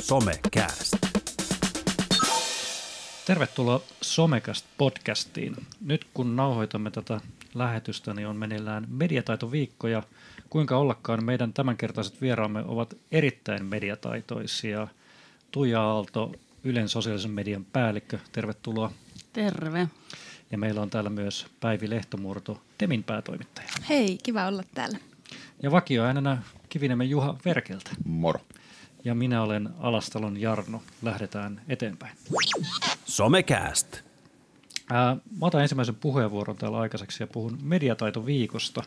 [0.00, 0.96] Somecast.
[3.26, 5.56] Tervetuloa Somecast podcastiin.
[5.80, 7.20] Nyt kun nauhoitamme tätä
[7.54, 10.02] lähetystä, niin on meneillään mediataitoviikko ja
[10.50, 14.88] kuinka ollakaan meidän tämänkertaiset vieraamme ovat erittäin mediataitoisia.
[15.50, 16.32] Tuija Aalto,
[16.64, 18.92] Ylen sosiaalisen median päällikkö, tervetuloa.
[19.32, 19.88] Terve.
[20.50, 23.68] Ja meillä on täällä myös Päivi Lehtomurto, Temin päätoimittaja.
[23.88, 24.98] Hei, kiva olla täällä.
[25.62, 27.90] Ja vakioäänenä Kivinemen Juha Verkeltä.
[28.04, 28.40] Moro.
[29.04, 30.82] Ja minä olen Alastalon Jarno.
[31.02, 32.16] Lähdetään eteenpäin.
[33.04, 34.00] Somecast.
[34.90, 38.82] Ää, mä otan ensimmäisen puheenvuoron täällä aikaiseksi ja puhun mediataitoviikosta.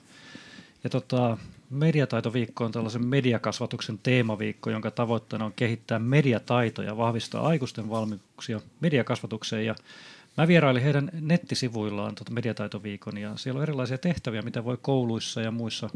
[0.83, 1.37] Ja tota,
[1.69, 9.65] mediataitoviikko on tällaisen mediakasvatuksen teemaviikko, jonka tavoitteena on kehittää mediataitoja, vahvistaa aikuisten valmiuksia mediakasvatukseen.
[9.65, 9.75] Ja
[10.37, 15.51] mä vierailin heidän nettisivuillaan tota mediataitoviikon ja siellä on erilaisia tehtäviä, mitä voi kouluissa ja
[15.51, 15.89] muissa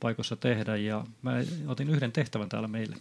[0.00, 0.76] paikoissa tehdä.
[0.76, 1.32] Ja mä
[1.66, 2.96] otin yhden tehtävän täällä meille.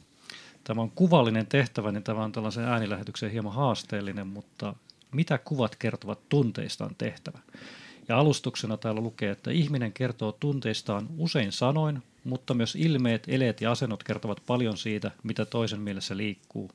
[0.64, 4.76] Tämä on kuvallinen tehtävä, niin tämä on tällaisen äänilähetyksen hieman haasteellinen, mutta
[5.12, 7.40] mitä kuvat kertovat tunteistaan tehtävä.
[8.08, 13.72] Ja alustuksena täällä lukee, että ihminen kertoo tunteistaan usein sanoin, mutta myös ilmeet, eleet ja
[13.72, 16.72] asennot kertovat paljon siitä, mitä toisen mielessä liikkuu.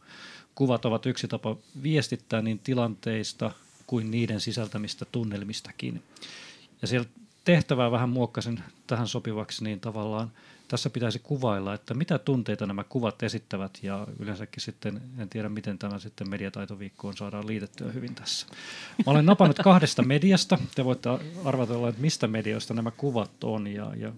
[0.55, 3.51] Kuvat ovat yksi tapa viestittää niin tilanteista
[3.87, 6.03] kuin niiden sisältämistä tunnelmistakin.
[6.83, 7.09] Ja siellä
[7.45, 10.31] tehtävää vähän muokkasin tähän sopivaksi, niin tavallaan
[10.69, 15.79] tässä pitäisi kuvailla, että mitä tunteita nämä kuvat esittävät ja yleensäkin sitten, en tiedä miten
[15.79, 18.47] tämä sitten mediataitoviikkoon saadaan liitettyä hyvin tässä.
[19.07, 21.09] Mä olen napannut kahdesta mediasta, te voitte
[21.45, 24.13] arvatella, että mistä medioista nämä kuvat on ja, ja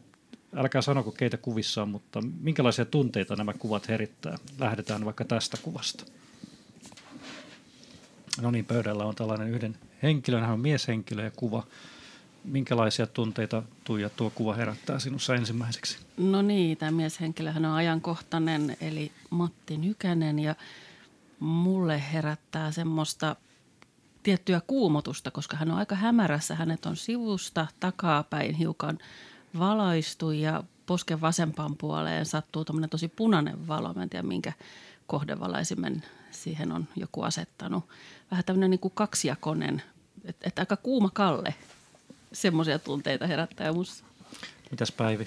[0.56, 4.36] älkää sanoko keitä kuvissa on, mutta minkälaisia tunteita nämä kuvat herittää.
[4.58, 6.04] Lähdetään vaikka tästä kuvasta.
[8.40, 11.66] No niin, pöydällä on tällainen yhden henkilön, hän on mieshenkilö ja kuva
[12.46, 15.98] minkälaisia tunteita Tuija tuo kuva herättää sinussa ensimmäiseksi?
[16.16, 20.54] No niin, tämä mieshenkilöhän on ajankohtainen, eli Matti Nykänen ja
[21.40, 23.36] mulle herättää semmoista
[24.22, 26.54] tiettyä kuumotusta, koska hän on aika hämärässä.
[26.54, 28.98] Hänet on sivusta takapäin hiukan
[29.58, 33.94] valaistu ja posken vasempaan puoleen sattuu tämmöinen tosi punainen valo.
[33.94, 34.52] Mä en tiedä, minkä
[35.06, 37.84] kohdevalaisimen siihen on joku asettanut.
[38.30, 39.82] Vähän tämmöinen niin kuin kaksijakonen,
[40.24, 41.54] että et aika kuuma kalle
[42.32, 44.04] semmoisia tunteita herättää musta.
[44.70, 45.26] Mitäs Päivi?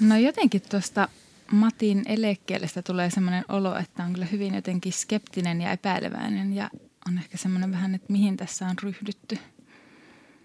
[0.00, 1.08] No jotenkin tuosta
[1.52, 6.70] Matin elekkeelestä tulee semmoinen olo, että on kyllä hyvin jotenkin skeptinen ja epäileväinen ja
[7.08, 9.38] on ehkä semmoinen vähän, että mihin tässä on ryhdytty.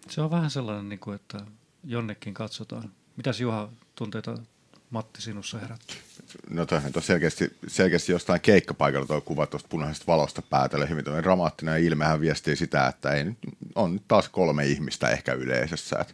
[0.10, 1.38] Se on vähän sellainen, niin kuin, että
[1.84, 2.92] jonnekin katsotaan.
[3.16, 4.38] Mitäs Juha tunteita
[4.90, 5.98] Matti sinussa herätti?
[6.50, 11.84] No toihan on selkeästi, selkeästi jostain keikkapaikalla tuo kuva tuosta punaisesta valosta päätellen hyvin dramaattinen
[11.84, 13.26] ilmehän viestii sitä, että ei,
[13.76, 16.14] on nyt taas kolme ihmistä ehkä yleisössä, että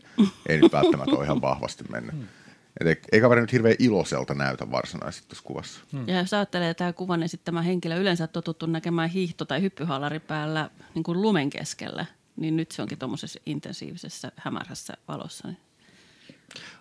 [0.50, 2.12] ei nyt välttämättä ole ihan vahvasti mennä.
[2.12, 2.28] Hmm.
[2.80, 5.80] Et ei kaveri nyt hirveän iloiselta näytä varsinaisesti tuossa kuvassa.
[5.92, 6.08] Hmm.
[6.08, 11.03] Ja jos ajattelee tämä kuvan esittämä henkilö yleensä totuttu näkemään hiihto- tai hyppyhallari päällä niin
[11.03, 12.06] kuin lumen keskellä,
[12.36, 15.47] niin nyt se onkin tuommoisessa intensiivisessä hämärässä valossa.
[15.47, 15.58] Niin.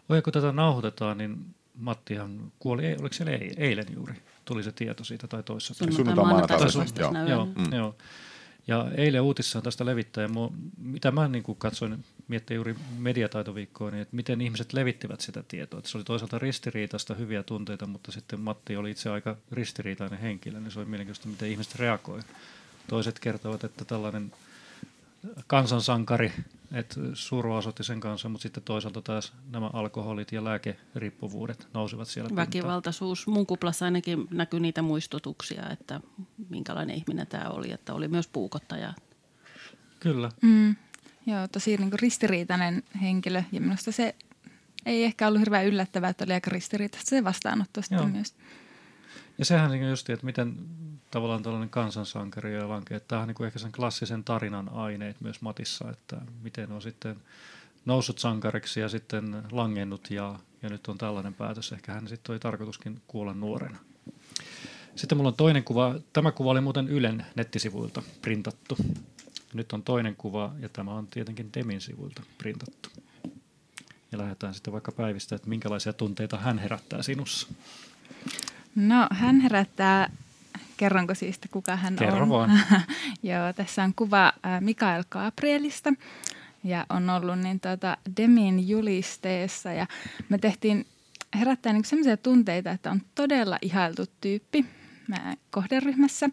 [0.08, 3.24] Oi, kun tätä nauhoitetaan, niin Mattihan kuoli, oliko se
[3.56, 4.14] eilen juuri?
[4.44, 6.58] Tuli se tieto siitä tai toissa Sunnuntai maanantai.
[6.98, 7.28] Joo.
[7.28, 7.72] Joo, mm.
[7.72, 7.96] joo.
[8.66, 10.28] Ja eilen uutisissa tästä levittäjä,
[10.78, 15.78] mitä mä niin kuin katsoin, miettii juuri mediataitoviikkoa, niin että miten ihmiset levittivät sitä tietoa.
[15.78, 20.60] Että se oli toisaalta ristiriitaista hyviä tunteita, mutta sitten Matti oli itse aika ristiriitainen henkilö,
[20.60, 22.20] niin se oli mielenkiintoista, miten ihmiset reagoi.
[22.88, 24.32] Toiset kertovat, että tällainen
[25.46, 26.32] kansansankari,
[26.72, 32.36] että surua osoitti sen kanssa, mutta sitten toisaalta taas nämä alkoholit ja lääkeriippuvuudet nousivat siellä.
[32.36, 33.26] Väkivaltaisuus.
[33.26, 36.00] Mun kuplassa ainakin näkyy niitä muistutuksia, että
[36.48, 38.94] minkälainen ihminen tämä oli, että oli myös puukottaja.
[40.00, 40.30] Kyllä.
[40.42, 40.76] Mm,
[41.26, 44.14] joo, tosi niin kuin ristiriitainen henkilö ja minusta se
[44.86, 48.34] ei ehkä ollut hirveän yllättävää, että oli aika ristiriitaista se vastaanotto sitten myös.
[49.38, 50.56] Ja sehän niin just, että miten
[51.14, 55.40] tavallaan tällainen kansansankari ja vanke, että tämä on niin ehkä sen klassisen tarinan aineet myös
[55.40, 57.16] Matissa, että miten on sitten
[57.84, 61.72] noussut sankariksi ja sitten langennut ja, ja nyt on tällainen päätös.
[61.72, 63.78] Ehkä hän sitten oli tarkoituskin kuolla nuorena.
[64.96, 65.94] Sitten mulla on toinen kuva.
[66.12, 68.76] Tämä kuva oli muuten Ylen nettisivuilta printattu.
[69.52, 72.88] Nyt on toinen kuva ja tämä on tietenkin Demin sivuilta printattu.
[74.12, 77.48] Ja lähdetään sitten vaikka päivistä, että minkälaisia tunteita hän herättää sinussa.
[78.74, 80.10] No hän herättää,
[80.76, 82.28] kerronko siis, kuka hän Kerro on?
[82.28, 82.60] vaan.
[83.22, 85.92] Joo, tässä on kuva Mikael Gabrielista
[86.64, 89.86] ja on ollut niin tuota Demin julisteessa ja
[90.28, 90.86] me tehtiin
[91.38, 94.64] herättää niin sellaisia tunteita, että on todella ihailtu tyyppi
[95.08, 96.28] mä kohderyhmässä.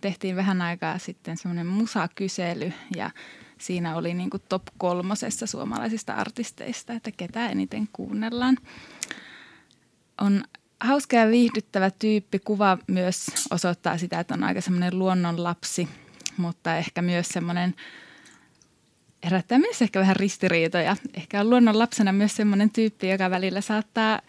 [0.00, 3.10] Tehtiin vähän aikaa sitten semmoinen musakysely ja
[3.58, 8.56] siinä oli niin kuin top kolmosessa suomalaisista artisteista, että ketä eniten kuunnellaan.
[10.20, 10.44] On
[10.80, 12.38] hauska ja viihdyttävä tyyppi.
[12.38, 15.88] Kuva myös osoittaa sitä, että on aika semmoinen luonnonlapsi,
[16.36, 17.74] mutta ehkä myös semmoinen
[19.24, 20.96] herättää myös ehkä vähän ristiriitoja.
[21.14, 24.20] Ehkä on luonnon lapsena myös semmoinen tyyppi, joka välillä saattaa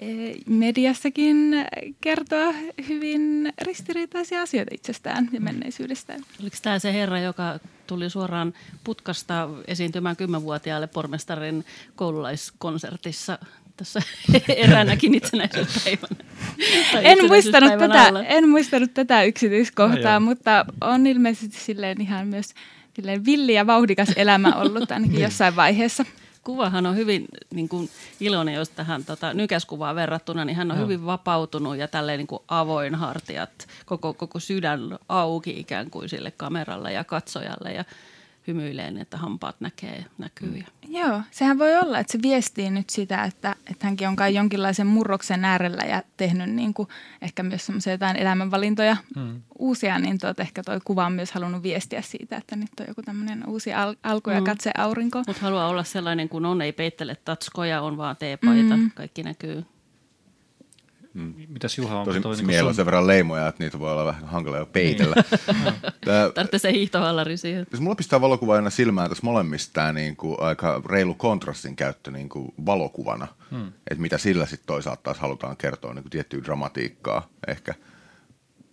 [0.00, 1.66] Eh, mediassakin
[2.00, 2.54] kertoa
[2.88, 6.20] hyvin ristiriitaisia asioita itsestään ja menneisyydestään.
[6.42, 8.54] Oliko tämä se herra, joka tuli suoraan
[8.84, 11.64] putkasta esiintymään kymmenvuotiaalle pormestarin
[11.96, 13.38] koululaiskonsertissa
[13.80, 14.02] tässä
[14.56, 16.16] eräänäkin itsenäisyyspäivänä.
[17.02, 22.54] En muistanut, tätä, en muistanut tätä yksityiskohtaa, no, mutta on ilmeisesti silleen ihan myös
[22.96, 25.22] silleen villi ja vauhdikas elämä ollut ainakin niin.
[25.22, 26.04] jossain vaiheessa
[26.44, 27.24] kuvahan on hyvin
[27.54, 27.90] niin kuin
[28.20, 30.82] iloinen, jos tähän tota, nykäskuvaan verrattuna, niin hän on no.
[30.82, 36.30] hyvin vapautunut ja tälleen niin kuin avoin hartiat, koko, koko sydän auki ikään kuin sille
[36.30, 37.84] kameralle ja katsojalle ja
[38.46, 40.56] hymyilee, että hampaat näkee, näkyy.
[40.56, 40.64] Ja.
[40.88, 44.86] Joo, sehän voi olla, että se viestii nyt sitä, että, että hänkin on kai jonkinlaisen
[44.86, 46.88] murroksen äärellä ja tehnyt niin kuin
[47.22, 49.42] ehkä myös semmoisia jotain elämänvalintoja mm.
[49.58, 53.02] uusia, niin tuot, ehkä toi kuva on myös halunnut viestiä siitä, että nyt on joku
[53.02, 54.44] tämmöinen uusi al- alku ja mm.
[54.44, 55.22] katse aurinko.
[55.26, 58.90] Mutta haluaa olla sellainen kuin on, ei peittele tatskoja, on vaan teepaita, mm.
[58.94, 59.64] kaikki näkyy.
[61.14, 61.34] Mm.
[61.48, 62.04] Mitäs Juha on?
[62.04, 62.74] Tosi toi, niin sun...
[62.74, 65.16] sen verran leimoja, että niitä voi olla vähän hankala jo peitellä.
[66.34, 67.66] Tarvitsee se hiihtohallari siihen.
[67.70, 72.10] Jos mulla pistää valokuva aina silmään tässä molemmista tämä niin kuin aika reilu kontrastin käyttö
[72.10, 73.26] niin kuin valokuvana.
[73.50, 73.72] Hmm.
[73.90, 77.74] Että mitä sillä sitten toisaalta taas halutaan kertoa, niin kuin tiettyä dramatiikkaa ehkä.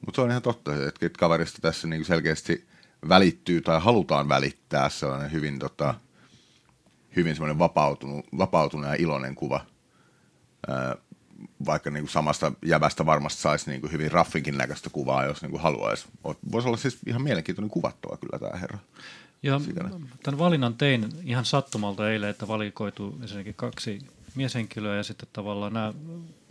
[0.05, 2.67] Mutta se on ihan totta, että kaverista tässä niin kuin selkeästi
[3.09, 5.93] välittyy tai halutaan välittää sellainen hyvin, tota,
[7.15, 9.65] hyvin semmoinen vapautunut, vapautunut ja iloinen kuva
[11.65, 15.51] vaikka niin kuin samasta jävästä varmasti saisi niin kuin hyvin raffinkin näköistä kuvaa, jos niin
[15.51, 16.05] kuin haluaisi.
[16.51, 18.77] Voisi olla siis ihan mielenkiintoinen kuvattua kyllä tämä herra.
[19.43, 19.61] Ja
[20.23, 23.99] tämän valinnan tein ihan sattumalta eilen, että valikoitu ensinnäkin kaksi
[24.35, 25.93] mieshenkilöä ja sitten tavallaan nämä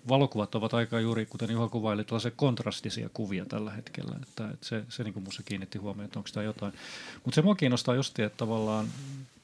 [0.08, 4.16] valokuvat ovat aika juuri, kuten Juha kuvaili, tällaisia kontrastisia kuvia tällä hetkellä.
[4.22, 6.72] Että, että se, se niin kuin minusta kiinnitti huomioon, että onko tämä jotain.
[7.24, 8.86] Mutta se mua kiinnostaa just, että tavallaan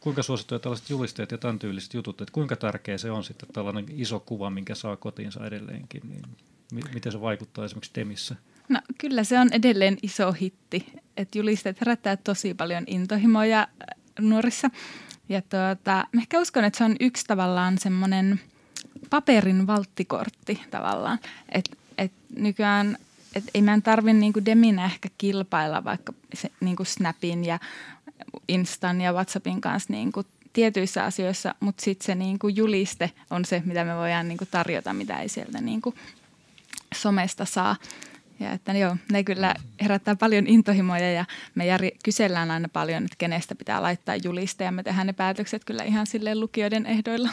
[0.03, 3.87] kuinka suosittuja tällaiset julisteet ja tämän tyyliset jutut, että kuinka tärkeä se on sitten tällainen
[3.89, 6.25] iso kuva, minkä saa kotiinsa edelleenkin, niin
[6.95, 8.37] miten se vaikuttaa esimerkiksi Demissä?
[8.69, 14.71] No kyllä se on edelleen iso hitti, että julisteet herättää tosi paljon intohimoja äh, nuorissa.
[15.29, 18.41] Ja tuota, ehkä uskon, että se on yksi tavallaan semmoinen
[19.11, 21.19] paperin valttikortti tavallaan,
[21.49, 22.97] että et nykyään
[23.35, 27.59] et ei meidän tarvitse niinku Deminä ehkä kilpailla vaikka se, niinku Snapin ja
[28.49, 33.45] Instan ja WhatsAppin kanssa niin kuin tietyissä asioissa, mutta sitten se niin kuin juliste on
[33.45, 35.95] se, mitä me voidaan niin kuin tarjota, mitä ei sieltä niin kuin
[36.95, 37.77] somesta saa.
[38.41, 41.25] Ja että joo, ne kyllä herättää paljon intohimoja ja
[41.55, 45.65] me jär, kysellään aina paljon, että kenestä pitää laittaa juliste ja me tehdään ne päätökset
[45.65, 47.31] kyllä ihan silleen lukijoiden ehdoilla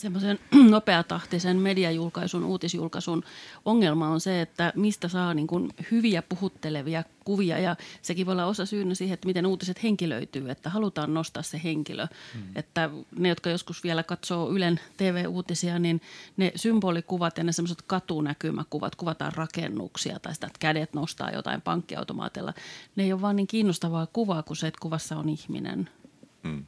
[0.00, 0.38] semmoisen
[0.70, 3.24] nopeatahtisen mediajulkaisun, uutisjulkaisun
[3.64, 8.46] ongelma on se, että mistä saa niin kuin hyviä puhuttelevia kuvia ja sekin voi olla
[8.46, 12.06] osa syynä siihen, että miten uutiset henkilöityy, että halutaan nostaa se henkilö.
[12.34, 12.42] Hmm.
[12.54, 16.00] Että ne, jotka joskus vielä katsoo Ylen TV-uutisia, niin
[16.36, 22.54] ne symbolikuvat ja ne semmoiset katunäkymäkuvat, kuvataan rakennuksia tai sitä, että kädet nostaa jotain pankkiautomaatilla.
[22.96, 25.88] Ne ei ole vaan niin kiinnostavaa kuvaa kuin se, että kuvassa on ihminen.
[26.44, 26.64] Hmm.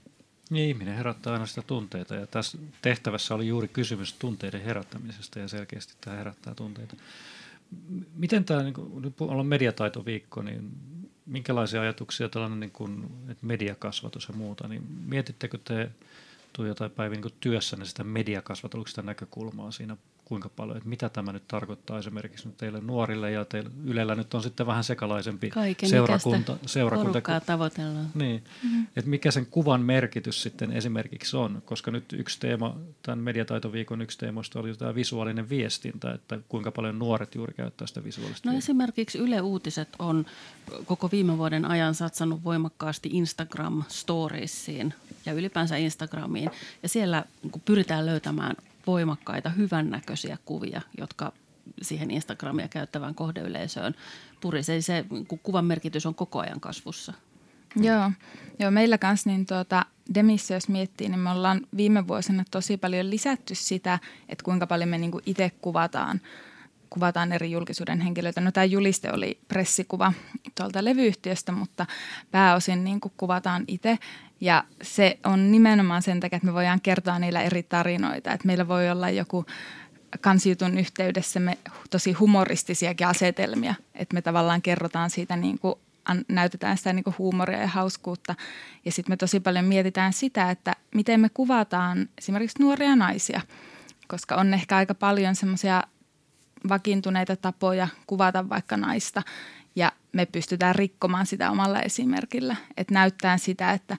[0.52, 5.48] Niin, ihminen herättää aina sitä tunteita ja tässä tehtävässä oli juuri kysymys tunteiden herättämisestä ja
[5.48, 6.96] selkeästi tämä herättää tunteita.
[8.14, 10.70] Miten tämä, niin kun nyt ollaan mediataitoviikko, niin
[11.26, 15.90] minkälaisia ajatuksia tällainen niin kuin, että mediakasvatus ja muuta, niin mietittekö te
[16.52, 21.48] Tuija tai Päivi niin työssänne sitä mediakasvatuksesta näkökulmaa siinä kuinka paljon, että mitä tämä nyt
[21.48, 26.56] tarkoittaa esimerkiksi nyt teille nuorille ja teille, Ylellä nyt on sitten vähän sekalaisempi Kaiken seurakunta.
[26.66, 28.10] seurakunta tavoitellaan.
[28.14, 28.86] Niin, mm-hmm.
[28.96, 34.18] että mikä sen kuvan merkitys sitten esimerkiksi on, koska nyt yksi teema, tämän mediataitoviikon yksi
[34.18, 39.18] teemoista oli tämä visuaalinen viestintä, että kuinka paljon nuoret juuri käyttää sitä visuaalista No esimerkiksi
[39.18, 40.26] Yle Uutiset on
[40.84, 44.94] koko viime vuoden ajan satsannut voimakkaasti Instagram-storiesiin
[45.26, 46.50] ja ylipäänsä Instagramiin
[46.82, 51.32] ja siellä niin pyritään löytämään voimakkaita, hyvännäköisiä kuvia, jotka
[51.82, 53.94] siihen Instagramia käyttävään kohdeyleisöön
[54.40, 54.80] purisee.
[54.80, 55.04] Se
[55.42, 57.12] kuvan merkitys on koko ajan kasvussa.
[57.76, 58.10] Joo,
[58.58, 63.10] Joo meillä kanssa niin tuota, Demissä, jos miettii, niin me ollaan viime vuosina tosi paljon
[63.10, 63.98] lisätty sitä,
[64.28, 66.20] että kuinka paljon me niin itse kuvataan
[66.92, 68.40] kuvataan eri julkisuuden henkilöitä.
[68.40, 70.12] No tämä juliste oli pressikuva
[70.54, 71.86] tuolta levyyhtiöstä, mutta
[72.30, 73.98] pääosin niin kuin kuvataan itse.
[74.40, 78.32] Ja se on nimenomaan sen takia, että me voidaan kertoa niillä eri tarinoita.
[78.32, 79.46] Että meillä voi olla joku
[80.20, 81.58] kansijutun yhteydessä me
[81.90, 85.74] tosi humoristisiakin asetelmia, että me tavallaan kerrotaan siitä niin kuin
[86.28, 88.34] näytetään sitä niin huumoria ja hauskuutta.
[88.84, 93.40] Ja sitten me tosi paljon mietitään sitä, että miten me kuvataan esimerkiksi nuoria naisia,
[94.08, 95.82] koska on ehkä aika paljon semmoisia
[96.68, 99.22] vakiintuneita tapoja kuvata vaikka naista.
[99.76, 102.56] Ja me pystytään rikkomaan sitä omalla esimerkillä.
[102.76, 103.96] Että näyttää sitä, että,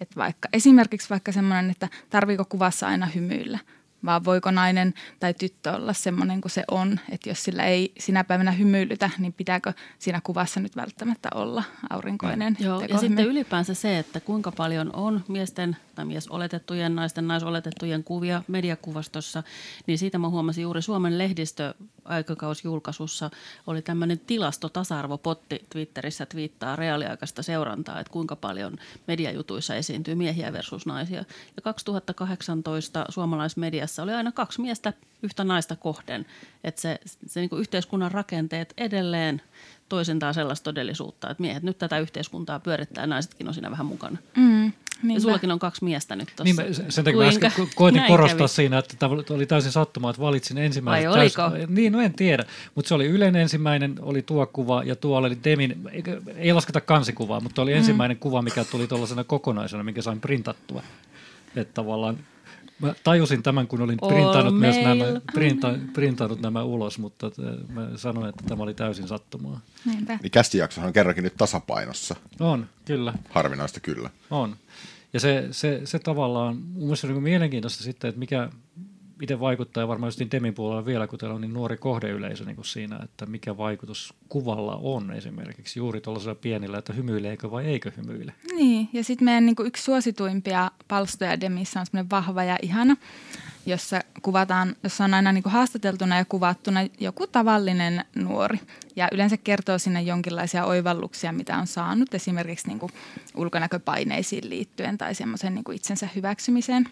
[0.00, 3.58] että vaikka, esimerkiksi vaikka semmoinen, että tarviiko kuvassa aina hymyillä–
[4.06, 7.00] vaan voiko nainen tai tyttö olla semmoinen kuin se on.
[7.10, 12.56] Että jos sillä ei sinä päivänä hymyilytä, niin pitääkö siinä kuvassa nyt välttämättä olla aurinkoinen
[12.60, 18.42] Joo, ja sitten ylipäänsä se, että kuinka paljon on miesten tai miesoletettujen, naisten naisoletettujen kuvia
[18.48, 19.42] mediakuvastossa,
[19.86, 21.74] niin siitä mä huomasin juuri Suomen lehdistö
[22.04, 23.30] aikakausjulkaisussa
[23.66, 28.76] oli tämmöinen tilastotasa-arvopotti Twitterissä twiittaa reaaliaikaista seurantaa, että kuinka paljon
[29.06, 31.24] mediajutuissa esiintyy miehiä versus naisia.
[31.56, 36.26] Ja 2018 suomalaismediassa oli aina kaksi miestä yhtä naista kohden,
[36.64, 39.42] että se, se niin yhteiskunnan rakenteet edelleen
[39.88, 44.18] toisentaa sellaista todellisuutta, että miehet nyt tätä yhteiskuntaa pyörittää ja naisetkin on siinä vähän mukana.
[44.36, 44.72] Mm.
[45.02, 45.16] Niinpä.
[45.16, 46.62] Ja sullakin on kaksi miestä nyt tuossa.
[46.62, 47.50] Niin, sen takia Kuinka?
[47.58, 48.48] mä koitin korostaa kävi?
[48.48, 51.10] siinä, että tämä oli täysin sattumaa, että valitsin ensimmäisen.
[51.10, 51.50] Vai oliko?
[51.50, 52.44] Täys, niin, no en tiedä.
[52.74, 55.90] Mutta se oli Ylen ensimmäinen, oli tuo kuva ja tuo oli Demin,
[56.36, 57.76] ei lasketa kansikuvaa, mutta oli mm.
[57.76, 60.82] ensimmäinen kuva, mikä tuli tuollaisena kokonaisena, minkä sain printattua.
[61.56, 62.18] Että tavallaan
[62.78, 67.30] Mä tajusin tämän, kun olin printannut, myös nämä, printa, printannut nämä ulos, mutta
[67.68, 69.60] mä sanoin, että tämä oli täysin sattumaa.
[69.84, 70.18] Niinpä.
[70.22, 72.16] Niin kästijaksohan on kerrankin nyt tasapainossa.
[72.40, 73.14] On, kyllä.
[73.30, 74.10] Harvinaista kyllä.
[74.30, 74.56] On.
[75.12, 78.50] Ja se, se, se tavallaan, mun mielestä on niin mielenkiintoista sitten, että mikä,
[79.20, 82.66] miten vaikuttaa, varmaan just Demin puolella vielä, kun teillä on niin nuori kohdeyleisö niin kuin
[82.66, 88.32] siinä, että mikä vaikutus kuvalla on esimerkiksi juuri tuollaisella pienillä, että hymyileekö vai eikö hymyile.
[88.56, 92.96] Niin, ja sitten meidän niin kuin yksi suosituimpia palstoja Demissä on semmoinen vahva ja ihana,
[93.66, 98.58] jossa kuvataan, jossa on aina niin kuin haastateltuna ja kuvattuna joku tavallinen nuori.
[98.96, 102.92] Ja yleensä kertoo sinne jonkinlaisia oivalluksia, mitä on saanut, esimerkiksi niin kuin
[103.34, 106.88] ulkonäköpaineisiin liittyen tai semmoisen niin itsensä hyväksymiseen.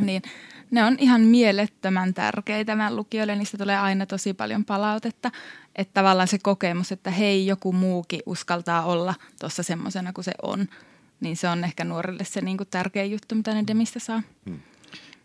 [0.00, 0.22] Niin
[0.70, 3.36] ne on ihan mielettömän tärkeitä meidän lukijoille.
[3.36, 5.30] Niistä tulee aina tosi paljon palautetta.
[5.76, 10.68] Että tavallaan se kokemus, että hei, joku muukin uskaltaa olla tuossa semmoisena kuin se on,
[11.20, 14.22] niin se on ehkä nuorille se niin kuin tärkeä juttu, mitä ne demistä saa.
[14.50, 14.60] Hmm.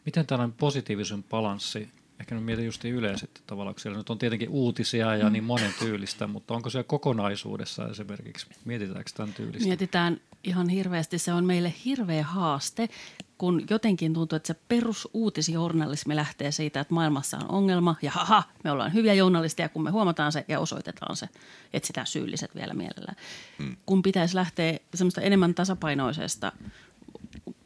[0.05, 4.49] Miten tällainen positiivisen balanssi, ehkä nyt mietin just yleisesti tavallaan, kun siellä nyt on tietenkin
[4.49, 5.33] uutisia ja mm.
[5.33, 9.67] niin monen tyylistä, mutta onko se kokonaisuudessa esimerkiksi, mietitäänkö tämän tyylistä?
[9.67, 12.89] Mietitään ihan hirveästi, se on meille hirveä haaste,
[13.37, 18.71] kun jotenkin tuntuu, että se perusuutisjournalismi lähtee siitä, että maailmassa on ongelma ja haha, me
[18.71, 21.29] ollaan hyviä journalisteja, kun me huomataan se ja osoitetaan se,
[21.73, 23.15] etsitään syylliset vielä mielellään.
[23.59, 23.75] Hmm.
[23.85, 26.51] Kun pitäisi lähteä semmoista enemmän tasapainoisesta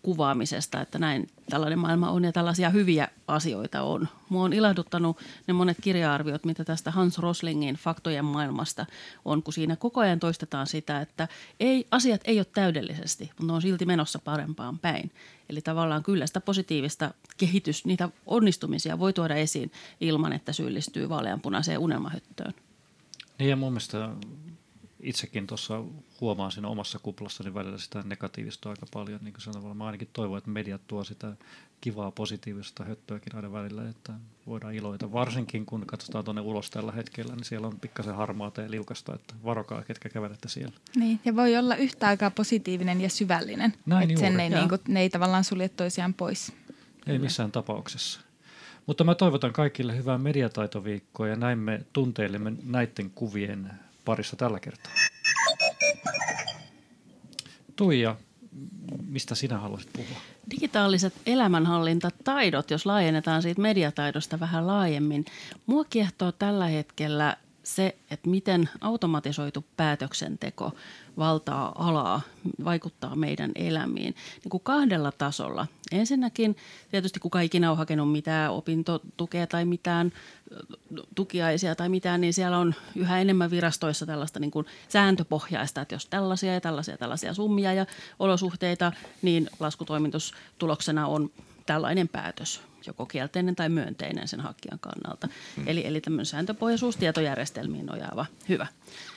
[0.04, 4.08] kuvaamisesta, että näin tällainen maailma on ja tällaisia hyviä asioita on.
[4.30, 5.18] Mua on ilahduttanut
[5.48, 8.86] ne monet kirja-arviot, mitä tästä Hans Roslingin faktojen maailmasta
[9.26, 11.28] on, kun siinä koko ajan toistetaan sitä, että
[11.60, 15.12] ei, asiat ei ole täydellisesti, mutta ne on silti menossa parempaan päin.
[15.50, 21.80] Eli tavallaan kyllä sitä positiivista kehitys, niitä onnistumisia voi tuoda esiin ilman, että syyllistyy vaaleanpunaiseen
[21.80, 22.54] unelmahöttöön.
[23.40, 24.10] Niin ja mun mielestä
[25.04, 25.84] itsekin tuossa
[26.22, 29.20] huomaan siinä omassa kuplassani välillä sitä negatiivista aika paljon.
[29.24, 31.36] Niin kuin sanotaan, mä ainakin toivon, että mediat tuo sitä
[31.82, 34.14] kivaa positiivista höttöäkin aina välillä, että
[34.48, 35.12] voidaan iloita.
[35.12, 39.34] Varsinkin kun katsotaan tuonne ulos tällä hetkellä, niin siellä on pikkasen harmaata ja liukasta, että
[39.44, 40.76] varokaa, ketkä kävelette siellä.
[40.96, 43.74] Niin, ja voi olla yhtä aikaa positiivinen ja syvällinen.
[43.86, 46.54] Näin että sen ei, niin kuin, ne ei tavallaan sulje toisiaan pois.
[47.08, 48.20] Ei missään tapauksessa.
[48.86, 53.72] Mutta mä toivotan kaikille hyvää mediataitoviikkoa ja näin me tunteilemme näiden kuvien
[54.06, 54.94] parissa tällä kertaa.
[57.76, 58.16] Tuija,
[59.08, 60.18] mistä sinä haluaisit puhua?
[60.52, 65.26] Digitaaliset elämänhallintataidot, jos laajennetaan siitä mediataidosta vähän laajemmin.
[65.66, 70.72] Mua kiehtoo tällä hetkellä se, että miten automatisoitu päätöksenteko
[71.18, 72.22] valtaa alaa,
[72.64, 75.68] vaikuttaa meidän elämiin niin kuin kahdella tasolla.
[75.92, 76.56] Ensinnäkin
[76.92, 80.12] tietysti kuka ikinä on hakenut mitään opintotukea tai mitään
[81.16, 86.06] tukiaisia tai mitään, niin siellä on yhä enemmän virastoissa tällaista niin kuin sääntöpohjaista, että jos
[86.06, 87.86] tällaisia ja tällaisia tällaisia summia ja
[88.20, 88.92] olosuhteita,
[89.22, 91.32] niin laskutoimitustuloksena on
[91.66, 95.28] tällainen päätös joko kielteinen tai myönteinen sen hakijan kannalta.
[95.56, 95.68] Hmm.
[95.68, 98.26] Eli, eli tämmöinen sääntöpohjaisuus tietojärjestelmiin nojaava.
[98.50, 98.68] Hyvä.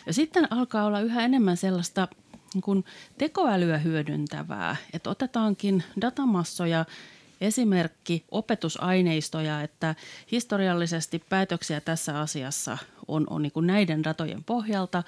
[0.06, 2.08] Ja sitten alkaa olla yhä enemmän sellaista
[2.54, 2.84] niin kuin
[3.18, 6.84] tekoälyä hyödyntävää, että otetaankin datamassoja
[7.40, 9.94] esimerkki opetusaineistoja, että
[10.32, 15.02] historiallisesti päätöksiä tässä asiassa on, on niin kuin näiden datojen pohjalta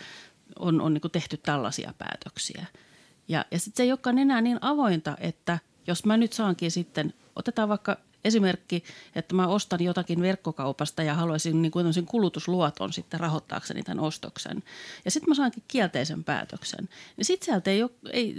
[0.58, 2.66] on, on niin kuin tehty tällaisia päätöksiä.
[3.28, 7.14] Ja, ja sitten se ei olekaan enää niin avointa, että jos mä nyt saankin sitten,
[7.36, 8.84] otetaan vaikka Esimerkki,
[9.14, 14.62] että mä ostan jotakin verkkokaupasta ja haluaisin niin kuin kulutusluoton sitten rahoittaakseni tämän ostoksen.
[15.04, 16.88] Ja sitten mä saankin kielteisen päätöksen.
[17.16, 18.34] Ja sitten sieltä ei, ole, ei,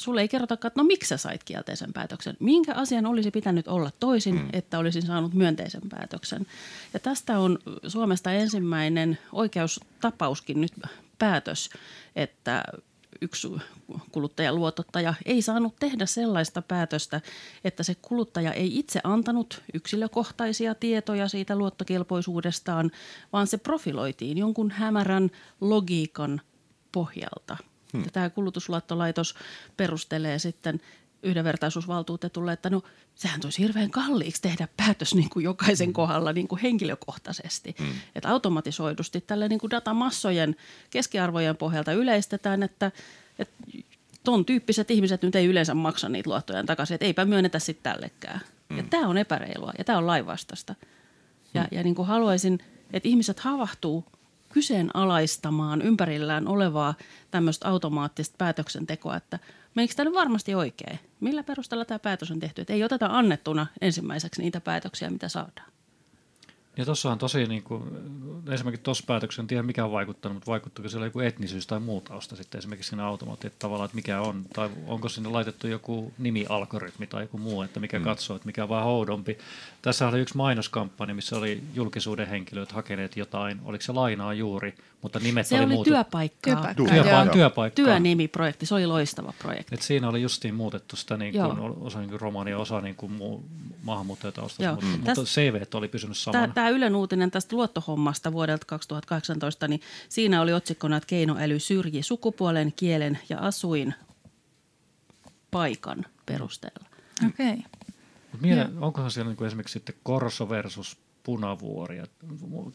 [0.00, 2.36] sulle ei kerrotakaan, että no miksi sä sait kielteisen päätöksen.
[2.40, 4.48] Minkä asian olisi pitänyt olla toisin, mm.
[4.52, 6.46] että olisin saanut myönteisen päätöksen.
[6.94, 10.72] Ja tästä on Suomesta ensimmäinen oikeustapauskin nyt
[11.18, 11.70] päätös,
[12.16, 12.64] että
[13.20, 13.48] yksi
[14.12, 17.20] kuluttajaluotottaja ei saanut tehdä sellaista päätöstä,
[17.64, 22.90] että se kuluttaja ei itse antanut yksilökohtaisia tietoja siitä luottokelpoisuudestaan,
[23.32, 25.30] vaan se profiloitiin jonkun hämärän
[25.60, 26.40] logiikan
[26.92, 27.56] pohjalta.
[27.92, 28.04] Hmm.
[28.04, 29.34] Ja tämä kulutusluottolaitos
[29.76, 30.80] perustelee sitten
[31.22, 32.82] yhdenvertaisuusvaltuutetulle, että no
[33.14, 35.92] sehän tulisi hirveän kalliiksi tehdä päätös niin kuin jokaisen mm.
[35.92, 37.74] kohdalla niin kuin henkilökohtaisesti.
[37.80, 37.86] Mm.
[38.14, 40.56] Että automatisoidusti tälle niin kuin datamassojen
[40.90, 42.92] keskiarvojen pohjalta yleistetään, että,
[43.38, 43.54] että
[44.24, 48.40] ton tyyppiset ihmiset nyt ei yleensä maksa niitä luottoja takaisin, että eipä myönnetä sitten tällekään.
[48.68, 48.76] Mm.
[48.76, 50.74] Ja tämä on epäreilua ja tämä on lainvastasta.
[51.54, 51.68] Ja, mm.
[51.70, 52.58] ja niin kuin haluaisin,
[52.92, 54.04] että ihmiset havahtuu
[54.52, 56.94] kyseenalaistamaan ympärillään olevaa
[57.30, 59.38] tämmöistä automaattista päätöksentekoa, että–
[59.76, 60.98] menikö tämä varmasti oikein?
[61.20, 62.60] Millä perusteella tämä päätös on tehty?
[62.60, 65.72] Että ei oteta annettuna ensimmäiseksi niitä päätöksiä, mitä saadaan.
[66.76, 67.82] Ja tuossa on tosi, niin kuin,
[68.50, 72.00] esimerkiksi tuossa päätöksessä en tiedä mikä on vaikuttanut, mutta vaikuttuuko siellä joku etnisyys tai muu
[72.00, 76.12] tausta sitten esimerkiksi siinä automaatti, että tavallaan, että mikä on, tai onko sinne laitettu joku
[76.18, 78.04] nimialgoritmi tai joku muu, että mikä mm.
[78.04, 79.38] katsoo, että mikä on vähän oudompi.
[79.82, 84.74] Tässä oli yksi mainoskampanja, missä oli julkisuuden henkilöt hakeneet jotain, oliko se lainaa juuri,
[85.06, 85.90] mutta nimet se oli, oli muutu.
[85.90, 86.74] työpaikkaa.
[86.74, 87.24] Työpaikkaa.
[87.24, 87.84] Työpa- työpaikkaa.
[87.84, 89.74] Työnimiprojekti, se oli loistava projekti.
[89.74, 93.12] Et siinä oli justiin muutettu sitä niin kuin, osa niin kuin romania, osa niin kuin
[93.12, 93.44] muu,
[93.82, 94.92] maahanmuuttajataustasta, mutta, mm.
[94.92, 96.52] mutta CV oli pysynyt samana.
[96.54, 102.72] Tämä Ylen uutinen tästä luottohommasta vuodelta 2018, niin siinä oli otsikkona, että keinoäly syrji sukupuolen,
[102.76, 103.94] kielen ja asuin
[105.50, 106.86] paikan perusteella.
[107.28, 107.52] Okei.
[107.52, 107.62] Okay.
[108.40, 110.96] Miele, onkohan siellä niin kuin esimerkiksi sitten Korso versus
[111.26, 112.02] punavuori.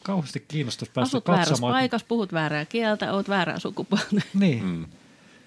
[0.03, 1.46] Kauheasti kiinnostaisi päästä Asut katsomaan.
[1.46, 4.08] väärässä paikassa, puhut väärää kieltä, oot väärää sukupuolta.
[4.39, 4.63] Niin.
[4.63, 4.86] Mm.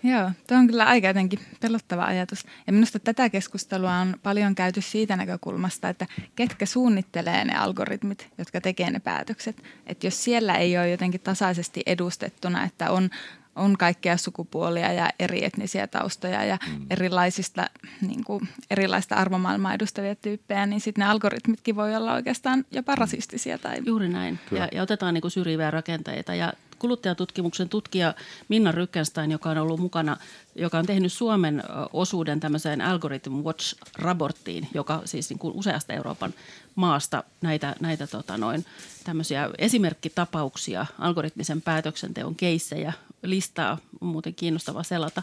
[0.03, 2.45] Joo, tuo on kyllä aika jotenkin pelottava ajatus.
[2.67, 6.07] Ja minusta tätä keskustelua on paljon käyty siitä näkökulmasta, että
[6.37, 9.63] ketkä suunnittelee ne algoritmit, jotka tekee ne päätökset.
[9.87, 13.11] Että jos siellä ei ole jotenkin tasaisesti edustettuna, että on
[13.57, 16.87] on kaikkea sukupuolia ja eri etnisiä taustoja ja mm.
[16.91, 22.93] erilaisista, niin kuin, erilaista arvomaailmaa edustavia tyyppejä, niin sitten ne algoritmitkin voi olla oikeastaan jopa
[22.93, 22.99] mm.
[22.99, 23.59] rasistisia.
[23.59, 23.77] Tai...
[23.85, 24.39] Juuri näin.
[24.51, 26.35] Ja, ja otetaan niin kuin syrjiviä rakenteita.
[26.35, 26.53] Ja
[26.85, 28.15] kuluttajatutkimuksen tutkija
[28.49, 30.17] Minna Rykkenstein, joka on ollut mukana,
[30.55, 36.35] joka on tehnyt Suomen osuuden tämmöiseen Algorithm Watch-raporttiin, joka siis niin kuin useasta Euroopan
[36.75, 38.65] maasta näitä, näitä tota noin,
[39.05, 42.93] tämmöisiä esimerkkitapauksia, algoritmisen päätöksenteon keissejä
[43.23, 45.23] listaa, on muuten kiinnostava selata,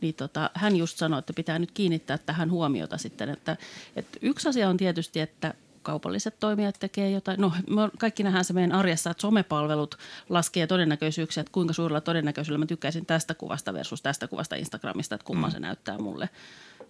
[0.00, 3.56] niin tota, hän just sanoi, että pitää nyt kiinnittää tähän huomiota sitten, että,
[3.96, 7.40] että yksi asia on tietysti, että kaupalliset toimijat tekee jotain.
[7.40, 7.52] No
[7.98, 13.06] kaikki nähdään se meidän arjessa, että somepalvelut laskee todennäköisyyksiä, että kuinka suurella todennäköisyydellä mä tykkäisin
[13.06, 15.52] tästä kuvasta versus tästä kuvasta Instagramista, että kumman mm.
[15.52, 16.28] se näyttää mulle.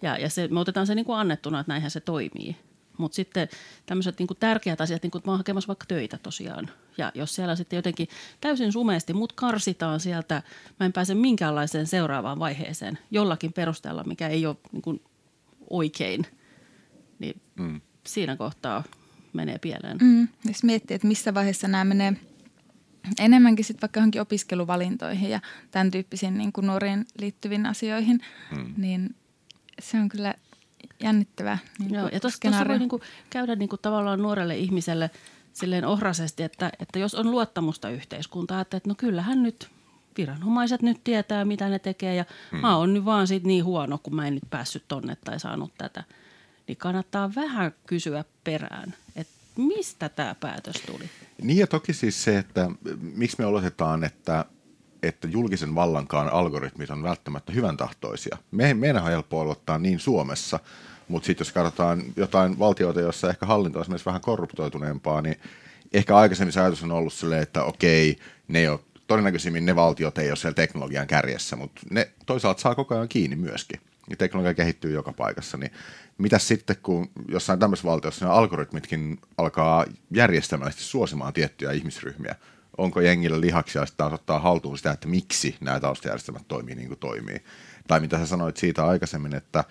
[0.01, 2.55] Ja, ja se, me otetaan se niin kuin annettuna, että näinhän se toimii.
[2.97, 3.47] Mutta sitten
[3.85, 6.69] tämmöiset niin tärkeät asiat, niin kuin mä oon hakemassa vaikka töitä tosiaan.
[6.97, 8.07] Ja jos siellä sitten jotenkin
[8.41, 10.41] täysin sumeesti mut karsitaan sieltä,
[10.79, 15.01] mä en pääse minkäänlaiseen seuraavaan vaiheeseen jollakin perusteella, mikä ei ole niin kuin
[15.69, 16.25] oikein,
[17.19, 17.81] niin mm.
[18.07, 18.83] Siinä kohtaa
[19.33, 19.97] menee pieleen.
[20.01, 20.27] Mm.
[20.45, 22.13] Jos miettii, että missä vaiheessa nämä menee
[23.19, 25.39] enemmänkin sitten vaikka johonkin opiskeluvalintoihin ja
[25.71, 28.73] tämän tyyppisiin niin kuin nuoriin liittyviin asioihin, mm.
[28.77, 29.15] niin
[29.81, 30.33] se on kyllä
[31.03, 35.09] jännittävä niin Joo, ja tuossa voi niinku käydä niinku tavallaan nuorelle ihmiselle
[35.53, 39.69] silleen ohrasesti, että, että jos on luottamusta yhteiskuntaa, että, että no kyllähän nyt
[40.17, 42.59] viranomaiset nyt tietää, mitä ne tekee ja hmm.
[42.59, 45.73] mä oon nyt vaan sit niin huono, kun mä en nyt päässyt tonne tai saanut
[45.77, 46.03] tätä.
[46.67, 51.09] Niin kannattaa vähän kysyä perään, että mistä tämä päätös tuli?
[51.41, 52.71] Niin ja toki siis se, että
[53.01, 54.45] miksi me oletetaan, että
[55.03, 58.37] että julkisen vallankaan algoritmit on välttämättä hyvän tahtoisia.
[58.51, 60.59] Me, meidän on helppo aloittaa niin Suomessa,
[61.07, 65.39] mutta sitten jos katsotaan jotain valtioita, joissa ehkä hallinto on esimerkiksi vähän korruptoituneempaa, niin
[65.93, 70.17] ehkä aikaisemmin se ajatus on ollut silleen, että okei, ne ei ole, todennäköisimmin ne valtiot
[70.17, 73.79] ei ole siellä teknologian kärjessä, mutta ne toisaalta saa koko ajan kiinni myöskin.
[74.09, 75.71] Ja teknologia kehittyy joka paikassa, niin
[76.17, 82.35] mitä sitten, kun jossain tämmöisessä valtiossa ne algoritmitkin alkaa järjestelmällisesti suosimaan tiettyjä ihmisryhmiä,
[82.77, 86.99] onko jengillä lihaksia sitten taas ottaa haltuun sitä, että miksi nämä taustajärjestelmät toimii niin kuin
[86.99, 87.43] toimii.
[87.87, 89.63] Tai mitä sä sanoit siitä aikaisemmin, että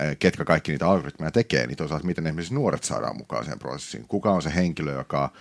[0.00, 4.08] eh, ketkä kaikki niitä algoritmeja tekee, niin toisaalta miten esimerkiksi nuoret saadaan mukaan siihen prosessiin.
[4.08, 5.32] Kuka on se henkilö, joka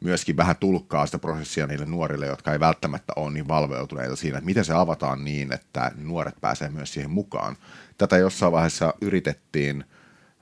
[0.00, 4.46] myöskin vähän tulkkaa sitä prosessia niille nuorille, jotka ei välttämättä ole niin valveutuneita siinä, että
[4.46, 7.56] miten se avataan niin, että nuoret pääsee myös siihen mukaan.
[7.98, 9.84] Tätä jossain vaiheessa yritettiin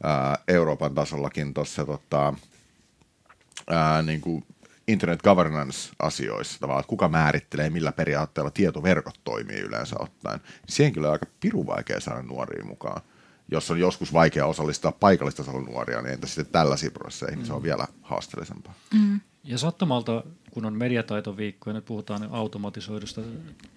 [0.02, 2.34] ää, Euroopan tasollakin tuossa tota,
[3.70, 4.44] ää, niin kuin
[4.88, 10.40] internet governance-asioissa, tavallaan, että kuka määrittelee, millä periaatteella tietoverkot toimii yleensä ottaen.
[10.68, 13.02] Siihen kyllä on aika pirun vaikea saada nuoria mukaan.
[13.50, 17.44] Jos on joskus vaikea osallistaa paikallistasolla nuoria, niin entä sitten tällaisiin prosesseihin, mm.
[17.44, 18.74] se on vielä haasteellisempaa.
[18.94, 19.20] Mm.
[19.44, 23.20] Ja sattumalta, kun on mediataitoviikko ja nyt puhutaan automatisoidusta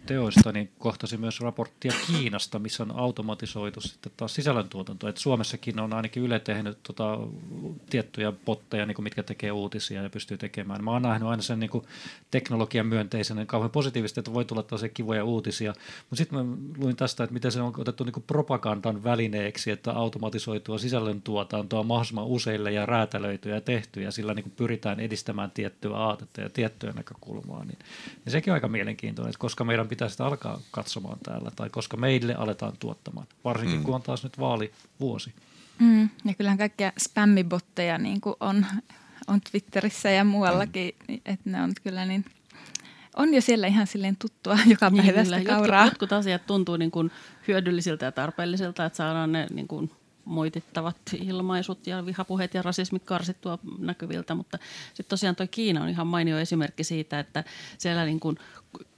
[0.05, 5.07] teoista, niin kohtasi myös raporttia Kiinasta, missä on automatisoitu sitten taas sisällöntuotanto.
[5.07, 7.19] Et Suomessakin on ainakin Yle tehnyt tota,
[7.89, 10.83] tiettyjä botteja, niin kuin mitkä tekee uutisia ja pystyy tekemään.
[10.83, 11.85] Mä oon nähnyt aina sen niin kuin
[12.31, 15.73] teknologian myönteisenä, kauhean positiivisesti, että voi tulla tällaisia kivoja uutisia.
[15.99, 19.91] Mutta sitten mä luin tästä, että miten se on otettu niin kuin propagandan välineeksi, että
[19.91, 25.97] automatisoitua sisällöntuotantoa mahdollisimman useille ja räätälöityä ja tehtyä, ja sillä niin kuin pyritään edistämään tiettyä
[25.97, 27.65] aatetta ja tiettyä näkökulmaa.
[27.65, 27.79] Niin,
[28.25, 31.97] niin sekin on aika mielenkiintoinen, että koska meidän pitää sitä alkaa katsomaan täällä, tai koska
[31.97, 33.83] meille aletaan tuottamaan, varsinkin mm.
[33.83, 35.33] kun on taas nyt vaalivuosi.
[35.79, 38.65] Mm, ja kyllähän kaikkia spämmibotteja niin kuin on,
[39.27, 41.19] on Twitterissä ja muuallakin, mm.
[41.25, 42.25] että ne on kyllä niin
[43.15, 45.83] on jo siellä ihan silleen tuttua joka niin, päivästä niin, kauraa.
[45.85, 47.11] Jotkut, jotkut asiat tuntuu niin kuin
[47.47, 49.91] hyödyllisiltä ja tarpeellisilta, että saadaan ne niin kuin
[50.25, 54.57] moitittavat ilmaisut ja vihapuheet ja rasismi karsittua näkyviltä, mutta
[54.87, 57.43] sitten tosiaan tuo Kiina on ihan mainio esimerkki siitä, että
[57.77, 58.37] siellä niin kuin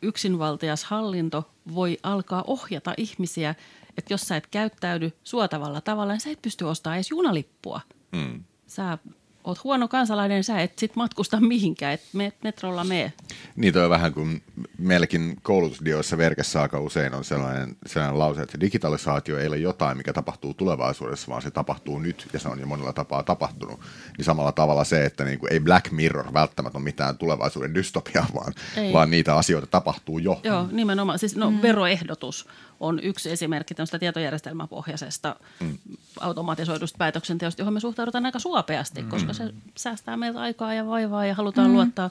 [0.02, 3.56] yksinvaltias hallinto voi alkaa ohjata ihmisiä,
[3.98, 7.82] että jos sä et käyttäydy suotavalla tavalla, niin sä et pysty ostamaan edes junalippua.
[8.16, 8.44] Hmm.
[8.68, 8.98] Sä
[9.44, 13.14] oot huono kansalainen, sä et sit matkusta mihinkään, et me, metrolla mee.
[13.56, 14.44] Niin on vähän kuin
[14.78, 20.14] meilläkin koulutusdioissa verkessä aika usein on sellainen, sellainen lause, että digitalisaatio ei ole jotain, mikä
[20.14, 23.80] tapahtuu tulevaisuudessa, vaan se tapahtuu nyt ja se on jo monella tapaa tapahtunut.
[24.18, 28.28] Niin samalla tavalla se, että niin kuin ei Black Mirror välttämättä ole mitään tulevaisuuden dystopiaa,
[28.36, 28.54] vaan,
[28.94, 30.40] vaan niitä asioita tapahtuu jo.
[30.44, 31.20] Joo, nimenomaan.
[31.20, 31.62] Siis no, mm.
[31.62, 32.48] veroehdotus
[32.80, 35.78] on yksi esimerkki tämmöistä tietojärjestelmäpohjaisesta mm.
[36.20, 39.10] automatisoidusta päätöksenteosta, johon me suhtaudutaan aika suopeasti, mm.
[39.10, 41.74] koska se säästää meiltä aikaa ja vaivaa ja halutaan mm.
[41.74, 42.10] luottaa.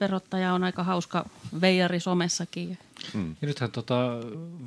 [0.00, 1.28] Verottaja on aika hauska
[1.60, 2.78] veijari somessakin.
[3.14, 3.36] Mm.
[3.42, 4.10] Ja nythän tota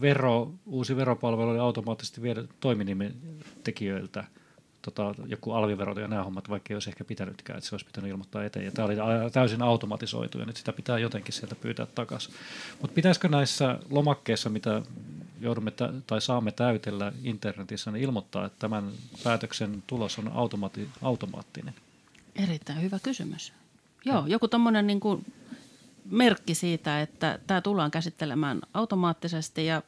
[0.02, 3.16] vero, uusi veropalvelu oli automaattisesti viedä toiminimen
[3.64, 4.24] tekijöiltä
[4.82, 8.12] tota, joku alvivero ja nämä hommat, vaikka ei olisi ehkä pitänytkään, että se olisi pitänyt
[8.12, 8.66] ilmoittaa eteen.
[8.66, 8.96] Ja tämä oli
[9.32, 12.34] täysin automatisoitu ja nyt sitä pitää jotenkin sieltä pyytää takaisin.
[12.82, 14.82] Mutta pitäisikö näissä lomakkeissa, mitä
[15.44, 18.92] joudumme tä- tai saamme täytellä internetissä, niin ilmoittaa, että tämän
[19.24, 21.74] päätöksen tulos on automaati- automaattinen?
[22.36, 23.54] Erittäin hyvä kysymys.
[24.06, 25.00] Joo, joku tuommoinen niin
[26.10, 29.82] merkki siitä, että tämä tullaan käsittelemään automaattisesti ja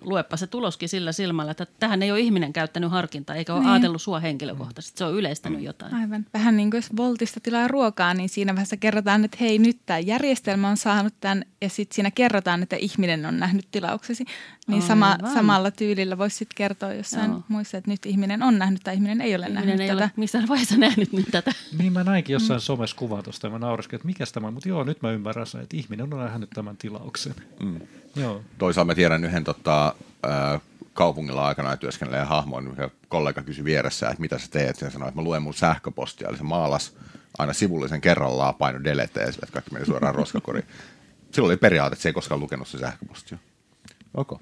[0.00, 3.70] luepa se tuloskin sillä silmällä, että tähän ei ole ihminen käyttänyt harkintaa eikä ole niin.
[3.70, 4.98] ajatellut sua henkilökohtaisesti.
[4.98, 5.94] Se on yleistänyt jotain.
[5.94, 6.26] Aivan.
[6.34, 9.98] Vähän niin kuin jos Voltista tilaa ruokaa, niin siinä vaiheessa kerrotaan, että hei nyt tämä
[9.98, 14.24] järjestelmä on saanut tämän ja sitten siinä kerrotaan, että ihminen on nähnyt tilauksesi.
[14.68, 17.42] Niin sama, samalla tyylillä voisi sitten kertoa jossain Joo.
[17.48, 20.04] muissa, että nyt ihminen on nähnyt tai ihminen ei ole ihminen nähnyt ei tätä.
[20.04, 21.52] ole missään vaiheessa nähnyt nyt tätä.
[21.78, 22.62] Niin mä näinkin jossain mm.
[22.62, 25.60] somessa kuvan tuosta ja mä nauriskin, että mikä tämä, mutta joo nyt mä ymmärrän sen,
[25.60, 27.34] että ihminen on nähnyt tämän tilauksen.
[27.62, 27.80] Mm.
[28.16, 28.42] Joo.
[28.58, 29.87] Toisaalta mä tiedän yhden tota,
[30.24, 30.60] äh,
[30.92, 35.20] kaupungilla aikana työskennelleen hahmon, ja kollega kysyi vieressä, että mitä sä teet, ja sanoi, että
[35.20, 36.96] mä luen mun sähköpostia, eli se maalas
[37.38, 40.66] aina sivullisen kerrallaan paino delete, että kaikki meni suoraan roskakoriin.
[41.32, 43.38] Silloin oli periaate, että se ei koskaan lukenut se sähköpostia.
[44.14, 44.38] Okay.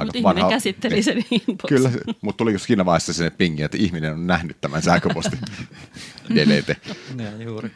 [0.00, 0.50] Mutta ihminen vanha...
[0.50, 1.68] käsitteli sen inbox.
[1.68, 5.38] Kyllä, mutta tuli siinä vaiheessa sinne pingi, että ihminen on nähnyt tämän sähköpostin
[6.34, 6.76] delete.
[7.18, 7.70] Ja, juuri.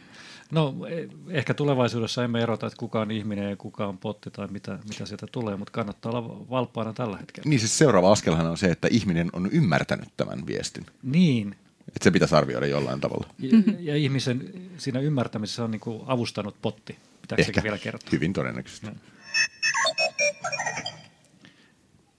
[0.51, 4.49] No e, ehkä tulevaisuudessa emme erota, että kuka on ihminen ja kuka on potti tai
[4.51, 7.49] mitä, mitä sieltä tulee, mutta kannattaa olla valppaana tällä hetkellä.
[7.49, 10.87] Niin siis seuraava askelhan on se, että ihminen on ymmärtänyt tämän viestin.
[11.03, 11.57] Niin.
[11.89, 13.27] Että se pitäisi arvioida jollain tavalla.
[13.39, 16.99] Ja, ja ihmisen siinä ymmärtämisessä on niin kuin avustanut potti.
[17.23, 18.09] Pitääkö Ehkä vielä kertoa?
[18.13, 18.87] hyvin todennäköisesti.
[18.87, 18.93] No.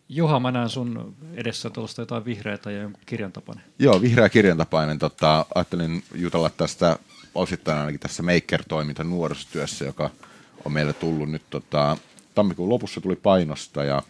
[0.10, 3.64] Juha, mä näen sun edessä tuollaista jotain vihreätä ja jonkun kirjan tapainen.
[3.80, 5.00] Joo, vihreä kirjan tapainen.
[5.00, 7.00] Tota, ajattelin jutella tästä
[7.36, 10.10] osittain ainakin tässä Maker-toiminta nuorisotyössä, joka
[10.66, 11.98] on meille tullut nyt tota,
[12.36, 14.04] tammikuun lopussa tuli painosta ja,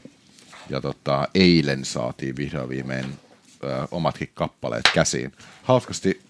[0.70, 3.06] ja tota, eilen saatiin vihdoin viimein
[3.64, 5.32] ö, omatkin kappaleet käsiin.
[5.64, 6.22] Hauskasti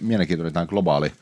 [0.00, 1.12] mielenkiintoinen tämä globaali,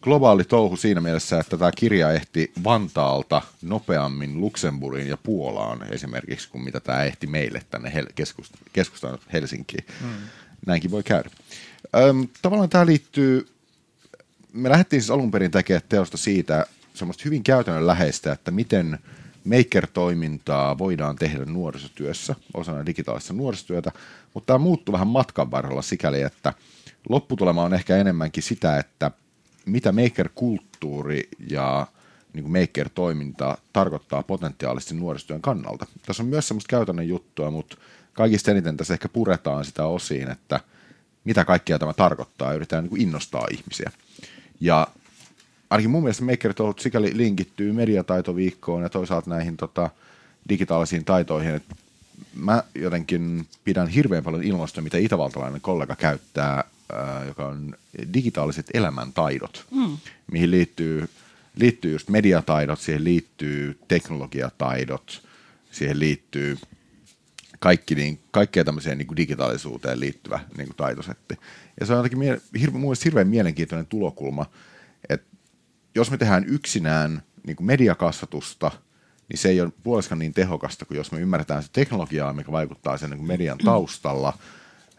[0.00, 6.64] globaali touhu siinä mielessä, että tämä kirja ehti Vantaalta nopeammin Luxemburgiin ja Puolaan esimerkiksi, kuin
[6.64, 9.84] mitä tämä ehti meille tänne Hel- keskust- keskustaan Helsinkiin.
[10.00, 10.08] Mm.
[10.66, 11.30] Näinkin voi käydä.
[11.96, 13.51] Öm, tavallaan tämä liittyy
[14.52, 18.98] me lähdettiin siis alun perin tekemään teosta siitä semmoista hyvin käytännönläheistä, että miten
[19.44, 23.92] maker-toimintaa voidaan tehdä nuorisotyössä, osana digitaalista nuorisotyötä,
[24.34, 26.52] mutta tämä muuttuu vähän matkan varrella sikäli, että
[27.08, 29.10] lopputulema on ehkä enemmänkin sitä, että
[29.66, 31.86] mitä maker-kulttuuri ja
[32.32, 35.86] niin kuin maker-toiminta tarkoittaa potentiaalisesti nuorisotyön kannalta.
[36.06, 37.76] Tässä on myös semmoista käytännön juttua, mutta
[38.12, 40.60] kaikista eniten tässä ehkä puretaan sitä osiin, että
[41.24, 43.90] mitä kaikkea tämä tarkoittaa ja yritetään niin kuin innostaa ihmisiä.
[44.62, 44.86] Ja
[45.70, 49.90] ainakin mun mielestä Maker Talk sikäli linkittyy mediataitoviikkoon ja toisaalta näihin tota,
[50.48, 51.76] digitaalisiin taitoihin, että
[52.34, 57.74] mä jotenkin pidän hirveän paljon ilmasta, mitä itävaltalainen kollega käyttää, ää, joka on
[58.14, 59.98] digitaaliset elämäntaidot, mm.
[60.32, 61.08] mihin liittyy,
[61.56, 65.22] liittyy just mediataidot, siihen liittyy teknologiataidot,
[65.70, 66.58] siihen liittyy
[67.62, 71.38] kaikki, niin, kaikkea tämmöiseen niin kuin digitaalisuuteen liittyvä niin kuin taitosetti.
[71.80, 74.46] Ja se on jotenkin mie- hirve, mun mielestä hirveän mielenkiintoinen tulokulma,
[75.08, 75.26] että
[75.94, 78.70] jos me tehdään yksinään niin kuin mediakasvatusta,
[79.28, 82.98] niin se ei ole puolestaan niin tehokasta kuin jos me ymmärretään se teknologiaa, mikä vaikuttaa
[82.98, 84.38] sen niin kuin median taustalla,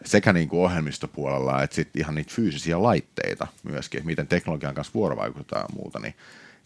[0.04, 4.94] sekä niin kuin ohjelmistopuolella että sitten ihan niitä fyysisiä laitteita myöskin, että miten teknologian kanssa
[4.94, 6.14] vuorovaikutetaan ja muuta, niin,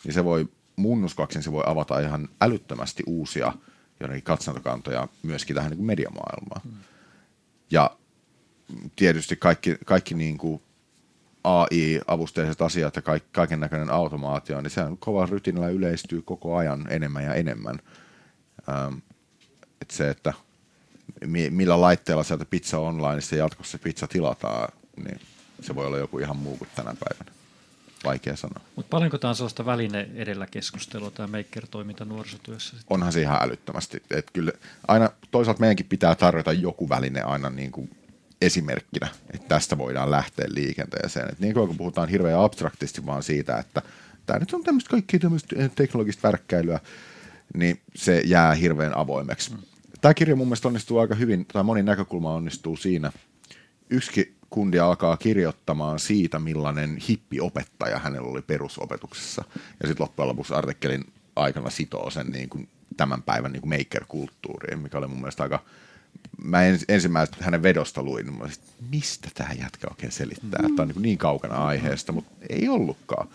[0.04, 3.52] niin se voi, mun uskoakseni se voi avata ihan älyttömästi uusia
[4.00, 6.60] jotenkin katsantokantoja myöskin tähän niin kuin mediamaailmaan.
[6.64, 6.72] Mm.
[7.70, 7.90] Ja
[8.96, 10.62] tietysti kaikki, kaikki niin kuin
[11.44, 17.24] AI-avusteiset asiat ja kaik, kaiken näköinen automaatio, niin on kova rytinällä yleistyy koko ajan enemmän
[17.24, 17.78] ja enemmän.
[18.68, 18.94] Ähm,
[19.90, 20.32] se, että
[21.26, 25.20] mi, millä laitteella sieltä pizza onlineissa jatkossa pizza tilataan, niin
[25.60, 27.37] se voi olla joku ihan muu kuin tänä päivänä.
[28.04, 28.64] Vaikea sanoa.
[28.76, 32.70] Mutta paljonko tämä on sellaista väline edellä keskustelua, tämä maker-toiminta nuorisotyössä?
[32.70, 32.94] Sitten?
[32.94, 34.02] Onhan se ihan älyttömästi.
[34.10, 34.52] Et kyllä
[34.88, 37.90] aina, toisaalta meidänkin pitää tarjota joku väline aina niin kuin
[38.42, 41.28] esimerkkinä, että tästä voidaan lähteä liikenteeseen.
[41.32, 43.82] Et niin kuin puhutaan hirveän abstraktisti vaan siitä, että
[44.26, 46.80] tämä nyt on tämmöistä kaikkia tämmöistä teknologista värkkäilyä,
[47.54, 49.50] niin se jää hirveän avoimeksi.
[49.50, 49.58] Mm.
[50.00, 53.12] Tämä kirja mun mielestä onnistuu aika hyvin, tai moni näkökulma onnistuu siinä.
[53.90, 59.44] Yksi kundi alkaa kirjoittamaan siitä, millainen hippiopettaja hänellä oli perusopetuksessa.
[59.80, 61.04] Ja sitten loppujen lopuksi artikkelin
[61.36, 65.62] aikana sitoo sen niin kuin tämän päivän niin maker-kulttuuriin, mikä oli mun mielestä aika
[66.44, 70.68] mä ens, ensimmäisenä hänen vedosta luin, niin mä olisin, mistä tämä jätkä oikein selittää, mm.
[70.68, 73.28] että on niin, niin kaukana aiheesta, mutta ei ollutkaan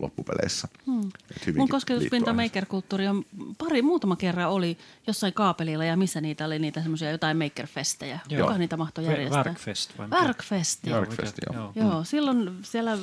[0.00, 0.68] loppupeleissä.
[0.86, 1.10] Hmm.
[1.56, 3.24] Mun kosketuspinta maker-kulttuuri on
[3.58, 8.18] pari, muutama kerran oli jossain kaapelilla ja missä niitä oli niitä semmoisia jotain maker-festejä.
[8.28, 9.44] Joka niitä mahtoi järjestää?
[9.44, 10.86] Workfest vai Workfest.
[10.86, 11.72] Workfest, joo.
[11.74, 11.88] joo.
[11.88, 12.04] joo.
[12.04, 12.98] silloin siellä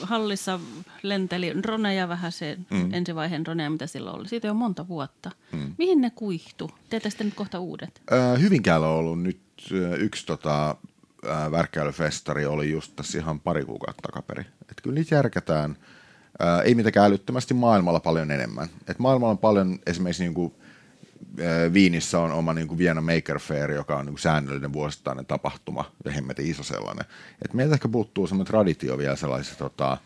[0.00, 0.60] hallissa
[1.02, 2.94] lenteli droneja vähän se mm.
[2.94, 4.28] ensivaiheen droneja, mitä silloin oli.
[4.28, 5.30] Siitä on monta vuotta.
[5.52, 5.74] Mm.
[5.78, 6.70] Mihin ne kuihtu?
[6.90, 8.02] Teette sitten nyt kohta uudet?
[8.12, 9.40] Äh, Hyvinkäällä on ollut nyt
[9.72, 10.76] äh, yksi tota,
[11.28, 14.42] äh, värkkäilyfestari, oli just tässä ihan pari kuukautta takaperi.
[14.70, 15.76] Et kyllä niitä järkätään.
[16.64, 18.68] Ei mitenkään älyttömästi maailmalla paljon enemmän.
[18.88, 20.54] Et maailmalla on paljon esimerkiksi niinku
[21.72, 25.84] Viinissä on oma niin kuin Vienna Maker Fair, joka on niin kuin säännöllinen vuosittainen tapahtuma
[26.04, 27.04] ja hemmetin iso sellainen.
[27.44, 29.98] Et meiltä ehkä puuttuu semmoinen traditio vielä sellaisissa tota,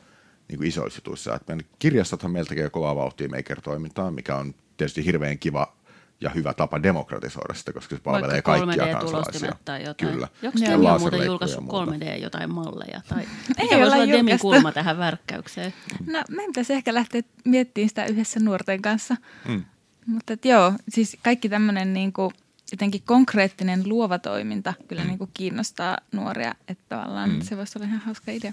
[0.49, 1.35] niin kuin isoissa jutuissa.
[1.35, 5.76] Et meidän kirjastothan meiltä tekee kovaa vauhtia Maker-toimintaa, mikä on tietysti hirveän kiva
[6.21, 9.53] ja hyvä tapa demokratisoida sitä, koska se palvelee Vaikka kaikkia kansalaisia.
[9.65, 10.13] Tai jotain.
[10.13, 10.29] Kyllä.
[10.43, 13.01] Joku Demi on muuten julkaissut 3D jotain malleja.
[13.09, 13.23] Tai
[13.71, 15.75] Ei olla Demin kulma tähän värkkäykseen?
[16.07, 19.17] No, meidän pitäisi ehkä lähteä miettimään sitä yhdessä nuorten kanssa.
[19.49, 19.65] Mm.
[20.07, 22.31] Mutta et joo, siis kaikki tämmöinen niin kuin,
[22.73, 25.09] jotenkin konkreettinen luova toiminta kyllä mm.
[25.09, 27.41] niin kuin kiinnostaa nuoria, että tavallaan mm.
[27.41, 28.53] se voisi olla ihan hauska idea.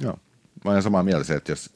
[0.00, 0.18] Joo,
[0.64, 1.74] mä olen samaa mieltä se, että jos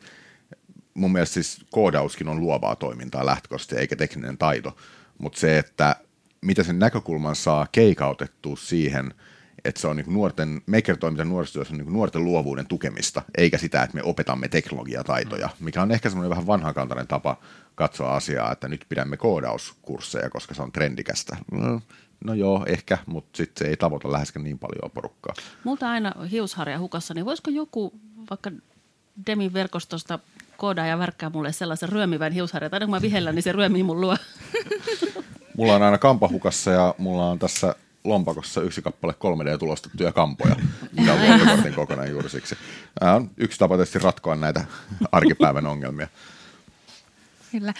[0.94, 4.76] mun mielestä siis koodauskin on luovaa toimintaa lähtökohtaisesti eikä tekninen taito,
[5.18, 5.96] mutta se, että
[6.40, 9.14] mitä sen näkökulman saa keikautettua siihen–
[9.66, 13.94] että se on niin nuorten, maker-toiminta nuorisotyössä on niin nuorten luovuuden tukemista, eikä sitä, että
[13.94, 17.36] me opetamme teknologiataitoja, mikä on ehkä semmoinen vähän vanhakantainen tapa
[17.74, 21.36] katsoa asiaa, että nyt pidämme koodauskursseja, koska se on trendikästä.
[21.52, 21.80] No,
[22.24, 25.34] no joo, ehkä, mutta sitten se ei tavoita läheskään niin paljon porukkaa.
[25.64, 27.92] Multa aina hiusharja hukassa, niin voisiko joku
[28.30, 28.50] vaikka
[29.26, 30.18] Demin verkostosta
[30.56, 34.00] koodaa ja värkkää mulle sellaisen ryömivän hiusharjan, tai kun mä vihellä, niin se ryömii mun
[34.00, 34.16] luo.
[35.56, 40.56] Mulla on aina kampahukassa ja mulla on tässä lompakossa yksi kappale 3D-tulostettuja kampoja,
[40.92, 42.56] mikä on luontokortin kokonaan juuri siksi.
[42.98, 44.64] Tämä on yksi tapa tietysti ratkoa näitä
[45.12, 46.08] arkipäivän ongelmia.
[47.52, 47.74] Kyllä.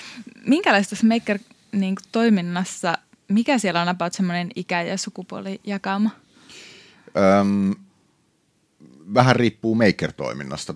[0.46, 6.10] Minkälaista Maker-toiminnassa, niin mikä siellä on about semmoinen ikä- ja sukupuolijakauma?
[7.40, 7.74] Öm,
[9.14, 10.74] vähän riippuu Maker-toiminnasta.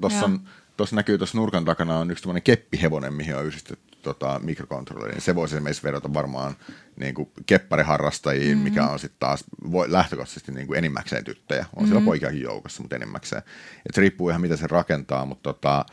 [0.76, 5.22] Tuossa näkyy tuossa nurkan takana on yksi tämmöinen keppihevonen, mihin on yhdistetty tota, mikrokontrolleri, niin
[5.22, 6.56] se voisi esimerkiksi vedota varmaan
[6.96, 8.64] niin kuin keppariharrastajiin, mm-hmm.
[8.64, 11.60] mikä on sitten taas voi, lähtökohtaisesti niin kuin enimmäkseen tyttöjä.
[11.60, 11.86] On mm-hmm.
[11.86, 13.42] siellä poikiakin joukossa, mutta enimmäkseen.
[13.88, 15.84] Et se riippuu ihan, miten se rakentaa, mutta tota,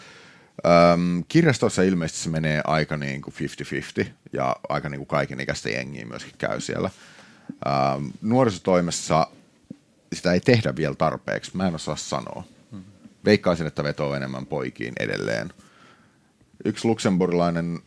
[0.65, 3.33] Öm, kirjastossa ilmeisesti se menee aika niin kuin
[4.03, 6.89] 50-50 ja aika niin kuin kaiken ikäistä jengiä myöskin käy siellä.
[7.67, 9.27] Öm, nuorisotoimessa
[10.13, 12.43] sitä ei tehdä vielä tarpeeksi, mä en osaa sanoa.
[12.71, 12.85] Mm-hmm.
[13.25, 15.53] Veikkaisin, että vetoo enemmän poikiin edelleen.
[16.65, 17.79] Yksi luksemburilainen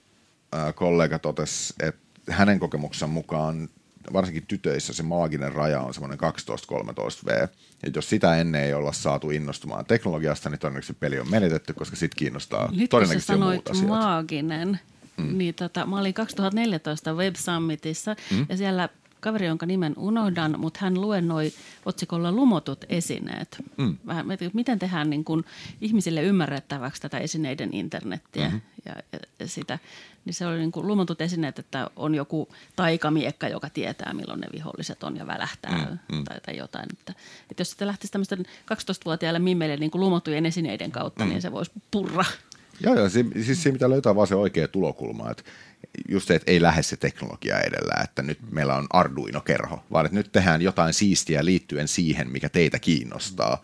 [0.75, 2.01] kollega totesi, että
[2.33, 3.69] hänen kokemuksen mukaan
[4.13, 6.23] varsinkin tytöissä se maaginen raja on semmoinen 12-13
[7.27, 7.49] V.
[7.83, 11.97] Ja jos sitä ennen ei olla saatu innostumaan teknologiasta, niin todennäköisesti peli on menetetty, koska
[11.97, 13.89] sit kiinnostaa Nyt todennäköisesti sanoit muut asiat.
[13.89, 14.81] maaginen,
[15.17, 15.39] mm.
[15.39, 18.47] niin tota, mä olin 2014 Web Summitissa mm.
[18.49, 18.89] ja siellä
[19.21, 21.53] kaveri, jonka nimen unohdan, mutta hän luennoi
[21.87, 23.57] otsikolla lumotut esineet.
[23.77, 23.97] Mm.
[24.07, 25.45] Vähän, miten tehdään niin kuin
[25.81, 28.61] ihmisille ymmärrettäväksi tätä esineiden internettiä mm-hmm.
[28.85, 28.95] ja,
[29.39, 29.79] ja sitä.
[30.25, 34.47] Niin se oli niin kuin lumotut esineet, että on joku taikamiekka, joka tietää, milloin ne
[34.53, 36.25] viholliset on ja välähtää mm, mm.
[36.25, 36.87] Tai, tai jotain.
[36.93, 37.15] Että,
[37.51, 41.31] että jos sitten lähtisi tämmöisten 12-vuotiaille mimmeille niin kuin lumottujen esineiden kautta, mm.
[41.31, 42.25] niin se voisi purra.
[42.81, 43.09] Joo, joo.
[43.09, 45.31] Siis, siis siinä pitää löytää vaan se oikea tulokulma.
[45.31, 45.43] Että
[46.09, 50.19] just se, että ei lähde se teknologia edellä, että nyt meillä on Arduino-kerho, vaan että
[50.19, 53.63] nyt tehdään jotain siistiä liittyen siihen, mikä teitä kiinnostaa.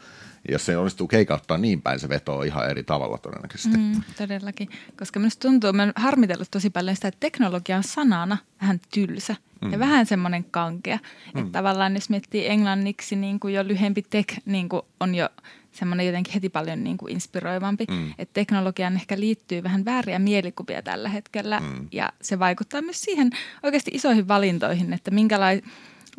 [0.49, 3.79] Ja jos se onnistuu keikauttaa niin päin, se vetoo ihan eri tavalla todennäköisesti.
[3.79, 8.39] Mm, todellakin, koska minusta tuntuu, että olen harmitellut tosi paljon sitä, että teknologia on sanana
[8.61, 9.73] vähän tylsä mm.
[9.73, 10.99] ja vähän semmoinen kankea.
[11.35, 11.41] Mm.
[11.41, 15.29] Että tavallaan jos miettii englanniksi niin kuin jo lyhempi tech niin kuin on jo
[15.77, 17.85] semmoinen jotenkin heti paljon niin kuin inspiroivampi.
[17.91, 18.11] Mm.
[18.19, 21.89] Että teknologiaan ehkä liittyy vähän vääriä mielikuvia tällä hetkellä mm.
[21.93, 23.31] ja se vaikuttaa myös siihen
[23.63, 25.63] oikeasti isoihin valintoihin, että minkälai,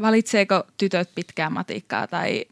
[0.01, 2.45] valitseeko tytöt pitkää matikkaa tai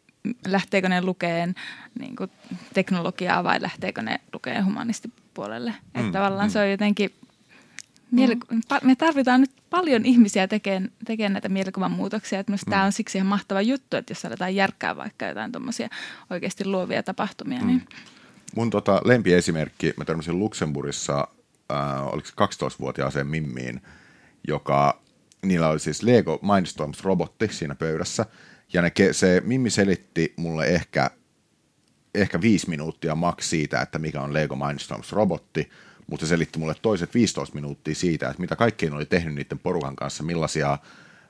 [0.48, 1.56] lähteekö ne lukeen
[2.00, 2.32] niin kuin
[2.74, 5.70] teknologiaa vai lähteekö ne lukeen humanistipuolelle.
[5.72, 6.00] Mm.
[6.00, 6.52] Että tavallaan mm.
[6.52, 7.12] se on jotenkin
[8.12, 8.38] Miele-
[8.84, 12.40] me tarvitaan nyt paljon ihmisiä tekemään, tekemään näitä mielikuvan muutoksia.
[12.40, 12.60] Että mm.
[12.70, 15.90] tämä on siksi ihan mahtava juttu, että jos aletaan järkkää vaikka jotain tuommoisia
[16.30, 17.60] oikeasti luovia tapahtumia.
[17.60, 17.68] Mm.
[17.68, 17.88] Niin.
[18.56, 21.28] Mun tota, lempiesimerkki, mä törmäsin Luxemburgissa,
[21.72, 23.82] äh, oliko se 12-vuotiaaseen Mimmiin,
[24.48, 25.02] joka,
[25.46, 28.26] niillä oli siis Lego Mindstorms-robotti siinä pöydässä.
[28.74, 31.12] Ja ne, se Mimmi selitti mulle ehkä,
[32.16, 35.70] ehkä viisi minuuttia maks siitä, että mikä on Lego Mindstorms-robotti–
[36.08, 39.60] mutta se selitti mulle toiset 15 minuuttia siitä, että mitä kaikkea ne oli tehnyt niiden
[39.60, 40.78] porukan kanssa, millaisia,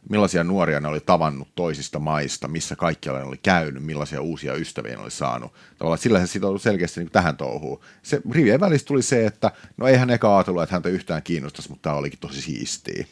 [0.10, 4.96] millaisia nuoria ne oli tavannut toisista maista, missä kaikkialla ne oli käynyt, millaisia uusia ystäviä
[4.96, 5.54] ne oli saanut.
[5.78, 7.80] Tavallaan sillä se sitoutui selkeästi niin tähän touhuun.
[8.04, 11.84] Se rivien välissä tuli se, että no eihän eka ajatellut, että häntä yhtään kiinnostaisi, mutta
[11.90, 13.06] tämä olikin tosi siistiä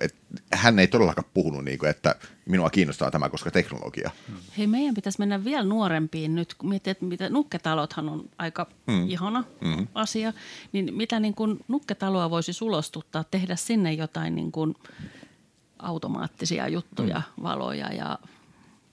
[0.00, 0.14] et,
[0.52, 2.14] hän ei todellakaan puhunut, niin kuin, että
[2.46, 4.10] minua kiinnostaa tämä, koska teknologia.
[4.58, 9.08] Hei, meidän pitäisi mennä vielä nuorempiin nyt, kun miettii, että mitä, nukketalothan on aika mm.
[9.08, 9.86] ihana mm.
[9.94, 10.32] asia,
[10.72, 14.74] niin mitä niin kuin nukketaloa voisi sulostuttaa, tehdä sinne jotain niin kuin
[15.78, 17.42] automaattisia juttuja, mm.
[17.42, 18.18] valoja ja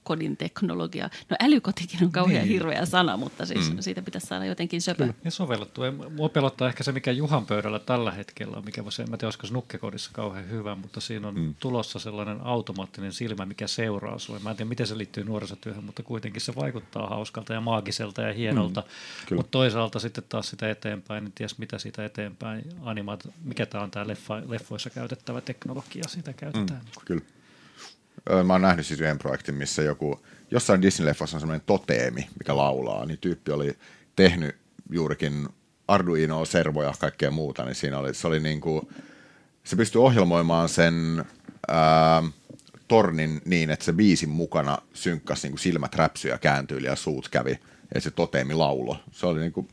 [0.04, 1.10] kodin teknologia.
[1.30, 2.54] No älykotikin on kauhean niin.
[2.54, 3.80] hirveä sana, mutta siis mm.
[3.80, 5.14] siitä pitäisi saada jotenkin söpö.
[5.24, 5.82] Ja sovellettu.
[6.16, 9.48] Mua pelottaa ehkä se, mikä Juhan pöydällä tällä hetkellä on, mikä voisi, en tiedä, olisiko
[9.52, 11.56] nukkekodissa kauhean hyvä, mutta siinä on mm.
[11.60, 14.40] tulossa sellainen automaattinen silmä, mikä seuraa sulle.
[14.40, 18.34] Mä en tiedä, miten se liittyy nuorisotyöhön, mutta kuitenkin se vaikuttaa hauskalta ja maagiselta ja
[18.34, 18.84] hienolta.
[19.32, 19.36] Mm.
[19.36, 23.92] Mutta toisaalta sitten taas sitä eteenpäin, niin ties mitä sitä eteenpäin animaat, mikä tämä on
[23.92, 26.82] tämä leffa, leffoissa käytettävä teknologia, sitä käytetään.
[26.82, 27.06] Mm.
[27.06, 27.24] Kyllä.
[28.44, 30.20] Mä oon nähnyt siis yhden projektin, missä joku,
[30.52, 33.78] jossain Disney-leffassa on semmoinen toteemi, mikä laulaa, niin tyyppi oli
[34.16, 34.56] tehnyt
[34.90, 35.50] juurikin
[35.88, 38.88] Arduino, servoja, kaikkea muuta, niin siinä oli, se oli niin kuin,
[39.64, 41.26] se pystyi ohjelmoimaan sen
[41.68, 42.24] ää,
[42.88, 47.60] tornin niin, että se biisin mukana synkkasi niin kuin silmät räpsyjä kääntyi ja suut kävi,
[47.96, 48.98] ja se toteemi laulo.
[49.12, 49.68] Se oli niin kuin,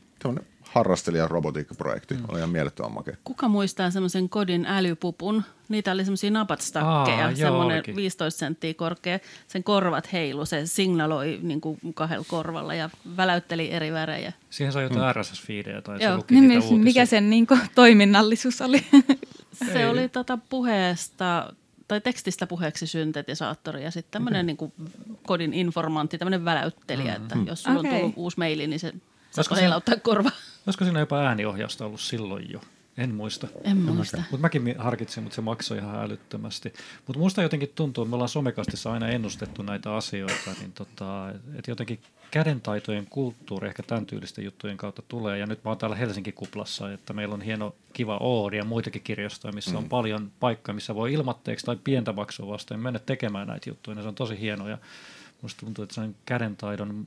[0.73, 2.13] harrastelija robotiikkaprojekti.
[2.13, 2.23] Mm.
[2.27, 3.15] Oli ihan mielettömän makea.
[3.23, 5.43] Kuka muistaa semmoisen kodin älypupun?
[5.69, 9.19] Niitä oli semmoisia napatstakkeja, semmoinen 15 senttiä korkea.
[9.47, 14.33] Sen korvat heilu, se signaloi niin kuin kahdella korvalla ja väläytteli eri värejä.
[14.49, 15.21] Siihen sai jotain mm.
[15.21, 16.11] RSS-fiidejä tai Joo.
[16.11, 18.85] se luki niin, niitä Mikä sen niin kuin, toiminnallisuus oli?
[19.71, 19.85] se Ei.
[19.85, 21.53] oli tota puheesta
[21.87, 24.69] tai tekstistä puheeksi syntetisaattori ja sitten tämmöinen okay.
[24.79, 24.93] niin
[25.25, 27.23] kodin informantti, tämmöinen väläyttelijä, mm-hmm.
[27.23, 27.91] että jos sulla okay.
[27.91, 28.93] on tullut uusi maili, niin se
[29.31, 30.31] Saatko heilauttaa korva?
[30.67, 32.61] Olisiko siinä jopa ääniohjausta ollut silloin jo?
[32.97, 33.47] En muista.
[33.63, 34.17] En muista.
[34.17, 36.73] Mutta mäkin harkitsin, mutta se maksoi ihan älyttömästi.
[37.07, 41.71] Mutta musta jotenkin tuntuu, että me ollaan somekastissa aina ennustettu näitä asioita, niin tota, että
[41.71, 41.99] jotenkin
[42.31, 45.37] kädentaitojen kulttuuri ehkä tämän tyylisten juttujen kautta tulee.
[45.37, 49.53] Ja nyt mä oon täällä Helsinki-kuplassa, että meillä on hieno kiva Oodi ja muitakin kirjastoja,
[49.53, 49.77] missä mm.
[49.77, 53.97] on paljon paikkaa, missä voi ilmatteeksi tai pientä maksua vastaan mennä tekemään näitä juttuja.
[53.97, 54.77] Ja se on tosi hieno ja
[55.41, 57.05] musta tuntuu, että se on kädentaidon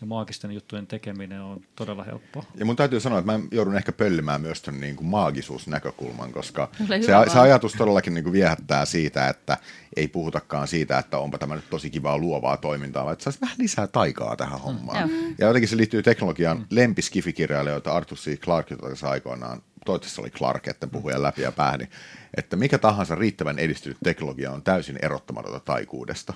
[0.00, 2.44] ja maagisten juttujen tekeminen on todella helppoa.
[2.54, 6.70] Ja mun täytyy sanoa, että mä joudun ehkä pöllimään myös ton niin kuin maagisuusnäkökulman, koska
[6.88, 9.58] se, se ajatus todellakin niin kuin viehättää siitä, että
[9.96, 13.56] ei puhutakaan siitä, että onpa tämä nyt tosi kivaa luovaa toimintaa, vaan että saisi vähän
[13.58, 15.08] lisää taikaa tähän hommaan.
[15.08, 15.34] Mm.
[15.38, 16.66] Ja jotenkin se liittyy teknologian mm.
[16.70, 18.40] lempiskifikirjailijoita Arthur C.
[18.40, 21.88] Clarke, jota aikoinaan toivottavasti oli Clark, että puhuja läpi ja pääni,
[22.36, 26.34] että mikä tahansa riittävän edistynyt teknologia on täysin erottamatonta taikuudesta,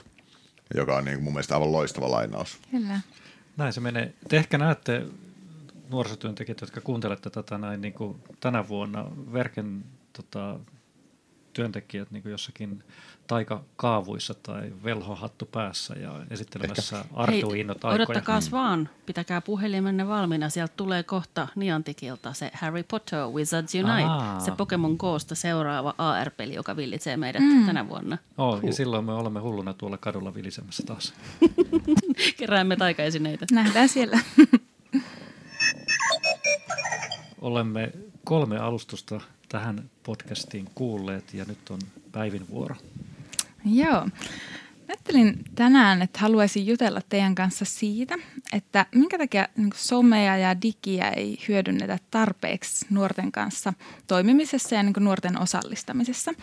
[0.74, 2.58] joka on niin kuin mun mielestä aivan loistava lainaus.
[2.70, 3.00] Kyllä.
[3.56, 4.14] Näin se menee.
[4.28, 5.06] Te ehkä näette
[5.90, 10.58] nuorisotyöntekijät, jotka kuuntelette tätä näin niin kuin tänä vuonna Verken tota,
[11.52, 12.84] työntekijät niin jossakin
[13.26, 17.94] taikakaavuissa tai velhohattu päässä ja esittelemässä Arduino-taikoja.
[17.94, 18.46] odottakaa mm.
[18.50, 20.48] vaan, pitäkää puhelimenne valmiina.
[20.48, 24.40] Sieltä tulee kohta Niantikilta se Harry Potter Wizards Unite, Aa.
[24.40, 27.66] se Pokemon Gosta seuraava AR-peli, joka villitsee meidät mm.
[27.66, 28.18] tänä vuonna.
[28.38, 31.14] Oh, ja silloin me olemme hulluna tuolla kadulla vilisemässä taas.
[32.38, 33.46] Keräämme taikaesineitä.
[33.52, 34.18] Nähdään siellä.
[37.40, 37.92] olemme
[38.24, 41.78] kolme alustusta tähän podcastiin kuulleet ja nyt on
[42.12, 42.76] Päivin vuoro.
[43.64, 44.08] Joo.
[44.88, 48.14] Ajattelin tänään, että haluaisin jutella teidän kanssa siitä,
[48.52, 53.72] että minkä takia niin somea ja digiä ei hyödynnetä tarpeeksi nuorten kanssa
[54.06, 56.34] toimimisessa ja niin nuorten osallistamisessa.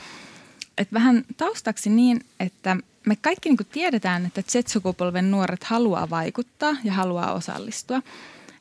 [0.77, 6.93] Et vähän taustaksi niin, että me kaikki niin tiedetään, että Z-sukupolven nuoret haluaa vaikuttaa ja
[6.93, 8.01] haluaa osallistua.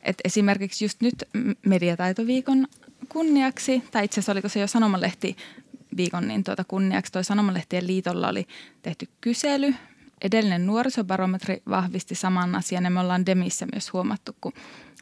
[0.02, 1.24] Et esimerkiksi just nyt
[1.66, 2.66] mediataitoviikon
[3.08, 5.36] kunniaksi, tai itse asiassa oliko se jo sanomalehti
[5.96, 8.46] viikon niin tuota kunniaksi, toi Sanomalehtien liitolla oli
[8.82, 9.74] tehty kysely.
[10.22, 14.52] Edellinen nuorisobarometri vahvisti saman asian ja me ollaan Demissä myös huomattu, kun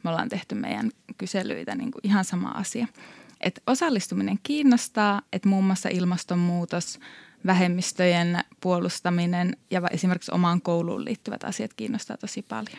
[0.05, 2.87] me ollaan tehty meidän kyselyitä niin kuin ihan sama asia.
[3.41, 6.99] Et osallistuminen kiinnostaa, että muun muassa ilmastonmuutos,
[7.47, 12.78] vähemmistöjen puolustaminen ja esimerkiksi omaan kouluun liittyvät asiat kiinnostaa tosi paljon.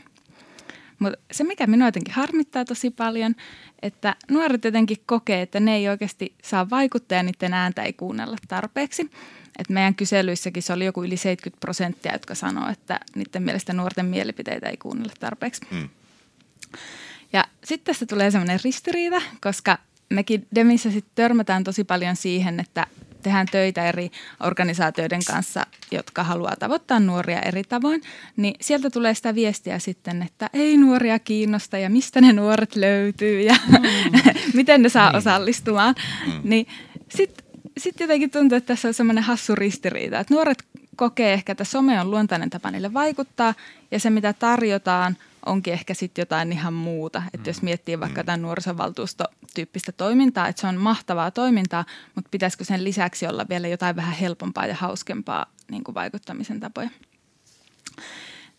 [0.99, 3.36] Mutta se, mikä minua jotenkin harmittaa tosi paljon,
[3.82, 8.38] että nuoret jotenkin kokee, että ne ei oikeasti saa vaikuttaa ja niiden ääntä ei kuunnella
[8.47, 9.11] tarpeeksi.
[9.59, 14.05] Et meidän kyselyissäkin se oli joku yli 70 prosenttia, jotka sanoo, että niiden mielestä nuorten
[14.05, 15.61] mielipiteitä ei kuunnella tarpeeksi.
[15.72, 15.89] Mm.
[17.34, 19.78] Ja sitten tässä tulee semmoinen ristiriita, koska
[20.09, 22.88] mekin Demissä sitten törmätään tosi paljon siihen, että
[23.28, 24.11] tehdään töitä eri
[24.43, 28.01] organisaatioiden kanssa, jotka haluaa tavoittaa nuoria eri tavoin,
[28.38, 33.41] niin sieltä tulee sitä viestiä sitten, että ei nuoria kiinnosta ja mistä ne nuoret löytyy
[33.41, 34.19] ja mm.
[34.53, 35.17] miten ne saa niin.
[35.17, 35.95] osallistumaan.
[36.25, 36.41] Mm.
[36.43, 36.67] Niin
[37.09, 37.45] sitten
[37.78, 40.63] sit jotenkin tuntuu, että tässä on semmoinen hassu ristiriita, että nuoret
[40.95, 43.53] kokee ehkä, että some on luontainen tapa niille vaikuttaa
[43.91, 45.17] ja se mitä tarjotaan
[45.48, 47.24] onkin ehkä sitten jotain ihan muuta.
[47.34, 47.66] Että jos mm.
[47.66, 51.86] miettii vaikka tämän nuorisovaltuustotyyppistä toimintaa, että se on mahtavaa toimintaa,
[52.16, 56.89] mutta pitäisikö sen lisäksi olla vielä jotain vähän helpompaa ja hauskempaa niin kuin vaikuttamisen tapoja.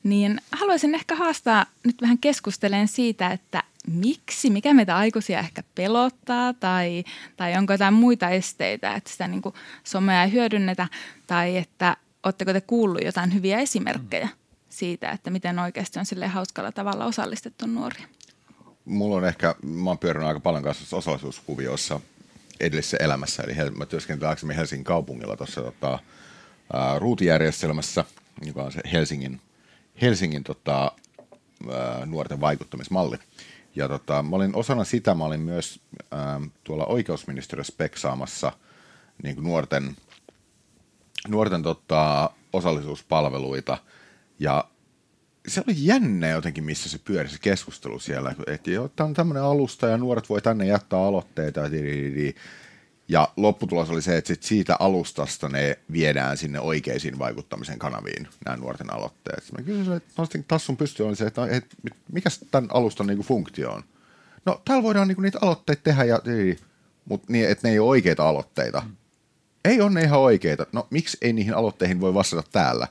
[0.02, 6.54] Niin haluaisin ehkä haastaa nyt vähän keskusteleen siitä, että miksi, mikä meitä aikuisia ehkä pelottaa
[6.54, 7.04] tai,
[7.36, 10.88] tai onko jotain muita esteitä, että sitä niin kuin somea ei hyödynnetä
[11.26, 14.37] tai että oletteko te kuullut jotain hyviä esimerkkejä mm
[14.78, 18.06] siitä, että miten oikeasti on sille hauskalla tavalla osallistettu nuoria?
[18.84, 22.00] Mulla on ehkä, mä oon pyörinyt aika paljon kanssa osallisuuskuvioissa
[22.60, 25.98] edellisessä elämässä, eli mä työskentelin aikaisemmin Helsingin kaupungilla tuossa tota,
[26.98, 28.04] ruutijärjestelmässä,
[28.46, 29.40] joka on se Helsingin,
[30.02, 30.92] Helsingin tota,
[31.72, 33.16] ää, nuorten vaikuttamismalli.
[33.74, 38.52] Ja tota, mä olin osana sitä, mä olin myös ää, tuolla oikeusministeriössä speksaamassa
[39.22, 39.96] niin nuorten,
[41.28, 43.78] nuorten tota, osallisuuspalveluita–
[44.38, 44.64] ja
[45.48, 49.86] se oli jännä jotenkin, missä se pyöri se keskustelu siellä, että tämä on tämmöinen alusta
[49.86, 51.60] ja nuoret voi tänne jättää aloitteita.
[53.08, 58.56] Ja lopputulos oli se, että sit siitä alustasta ne viedään sinne oikeisiin vaikuttamisen kanaviin, nämä
[58.56, 59.44] nuorten aloitteet.
[59.58, 61.76] Mä kysyin, että nostin tassun pystyyn, se, että, että
[62.12, 63.82] mikä tämän alustan niinku funktio on?
[64.44, 66.20] No, täällä voidaan niinku niitä aloitteita tehdä, ja,
[67.04, 68.82] mutta niin, että ne ei ole oikeita aloitteita.
[68.86, 68.96] Mm.
[69.64, 70.66] Ei ole ne ihan oikeita.
[70.72, 72.86] No, miksi ei niihin aloitteihin voi vastata täällä?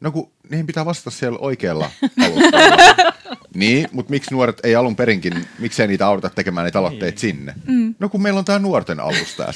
[0.00, 1.90] No kun niihin pitää vastata siellä oikealla
[2.24, 3.12] alustalla.
[3.54, 7.54] niin, mutta miksi nuoret ei alun perinkin, miksei niitä auteta tekemään niitä aloitteita sinne?
[7.66, 7.94] Mm.
[7.98, 9.52] No kun meillä on tämä nuorten alusta.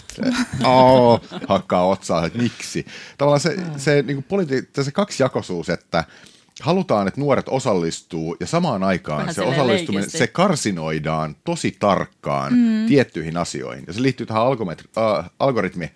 [0.64, 2.86] oh, hakkaa otsaa, että miksi?
[3.18, 6.04] Tavallaan se, se, niin politi- se kaksijakoisuus, että
[6.62, 10.18] halutaan, että nuoret osallistuu ja samaan aikaan Vähän se osallistuminen, leikisti.
[10.18, 12.86] se karsinoidaan tosi tarkkaan mm.
[12.88, 13.84] tiettyihin asioihin.
[13.86, 15.90] Ja se liittyy tähän algometri- äh, algoritmi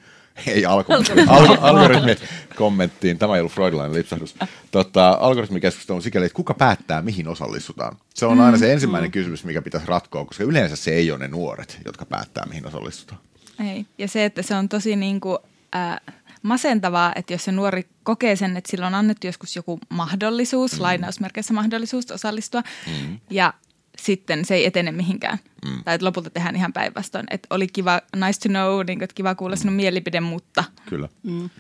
[0.47, 2.17] ei algoritmi, al- algoritmi
[2.57, 4.35] kommenttiin, tämä ei ollut freudilainen lipsahdus,
[4.71, 7.97] tota, algoritmikeskustelu on sikäli, että kuka päättää, mihin osallistutaan.
[8.15, 9.13] Se on aina se mm, ensimmäinen mm.
[9.13, 13.21] kysymys, mikä pitäisi ratkoa, koska yleensä se ei ole ne nuoret, jotka päättää, mihin osallistutaan.
[13.67, 15.39] Ei, ja se, että se on tosi niin kuin,
[15.77, 16.01] äh,
[16.43, 20.83] masentavaa, että jos se nuori kokee sen, että sillä on annettu joskus joku mahdollisuus, mm.
[20.83, 23.19] lainausmerkeissä mahdollisuus osallistua, mm.
[23.31, 23.55] ja
[23.99, 25.39] sitten se ei etene mihinkään.
[25.65, 25.85] Mm.
[25.85, 27.27] Tai että lopulta tehdään ihan päinvastoin.
[27.31, 30.65] Että oli kiva, nice to know, niin kuin, että kiva kuulla sinun mielipide, mutta.
[30.89, 31.09] Kyllä.
[31.23, 31.51] Mm.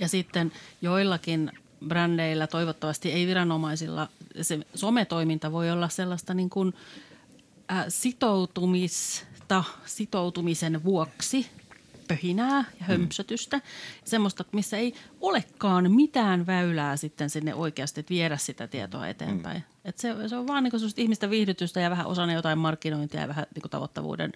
[0.00, 0.52] Ja sitten
[0.82, 1.52] joillakin
[1.88, 4.08] brändeillä, toivottavasti ei viranomaisilla,
[4.42, 6.74] se sometoiminta voi olla sellaista niin kuin,
[7.72, 11.46] äh, sitoutumista, sitoutumisen vuoksi
[12.08, 12.86] pöhinää ja mm.
[12.86, 13.56] hömpsötystä.
[13.56, 13.62] Mm.
[14.04, 19.58] Semmoista, missä ei olekaan mitään väylää sitten sinne oikeasti, että viedä sitä tietoa eteenpäin.
[19.58, 19.64] Mm.
[19.84, 23.46] Et se, se on vaan niin ihmisten viihdytystä ja vähän osana jotain markkinointia ja vähän
[23.54, 24.32] niin tavoittavuuden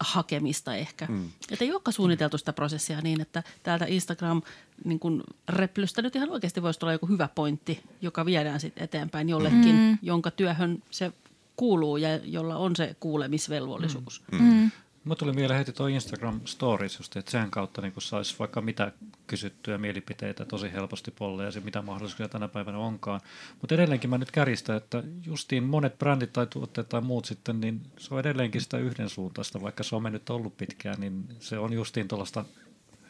[0.00, 1.06] hakemista ehkä.
[1.06, 1.28] Mm.
[1.50, 4.42] Että ei olekaan suunniteltu sitä prosessia niin, että täältä Instagram
[4.84, 9.28] niin kun replystä nyt ihan oikeasti voisi olla joku hyvä pointti, joka viedään sitten eteenpäin
[9.28, 9.98] jollekin, mm.
[10.02, 11.12] jonka työhön se
[11.56, 14.22] kuuluu ja jolla on se kuulemisvelvollisuus.
[14.32, 14.42] Mm.
[14.42, 14.70] Mm.
[15.06, 18.92] Mä tuli mieleen heti tuo Instagram Stories, just, että sen kautta niin saisi vaikka mitä
[19.26, 23.20] kysyttyjä mielipiteitä tosi helposti polleja ja mitä mahdollisuuksia tänä päivänä onkaan.
[23.60, 27.82] Mutta edelleenkin mä nyt kärjistän, että justiin monet brändit tai tuotteet tai muut sitten, niin
[27.98, 32.08] se on edelleenkin sitä yhdensuuntaista, vaikka se on mennyt ollut pitkään, niin se on justiin
[32.08, 32.44] tuollaista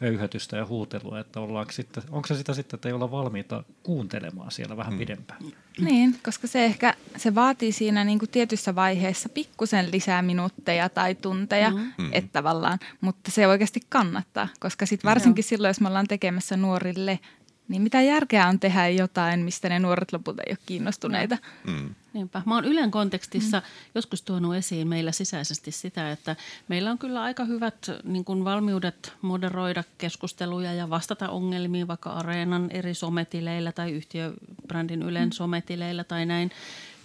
[0.01, 4.51] höyhätystä ja huutelua, että ollaanko sitten, onko se sitä sitten, että ei olla valmiita kuuntelemaan
[4.51, 4.99] siellä vähän mm.
[4.99, 5.39] pidempään?
[5.79, 11.15] Niin, koska se ehkä se vaatii siinä niin kuin tietyssä vaiheessa pikkusen lisää minuutteja tai
[11.15, 11.77] tunteja, mm.
[11.97, 12.09] mm.
[12.11, 15.47] että tavallaan, mutta se oikeasti kannattaa, koska sitten varsinkin mm.
[15.47, 17.19] silloin, jos me ollaan tekemässä nuorille
[17.67, 21.37] niin mitä järkeä on tehdä jotain, mistä ne nuoret lopulta ei ole kiinnostuneita?
[21.67, 21.95] Mm.
[22.13, 22.41] Niinpä.
[22.45, 23.65] Mä oon Ylen kontekstissa mm.
[23.95, 26.35] joskus tuonut esiin meillä sisäisesti sitä, että
[26.67, 32.71] meillä on kyllä aika hyvät niin kuin valmiudet moderoida keskusteluja ja vastata ongelmiin vaikka Areenan
[32.71, 35.31] eri sometileillä tai yhtiöbrändin Ylen mm.
[35.31, 36.51] sometileillä tai näin.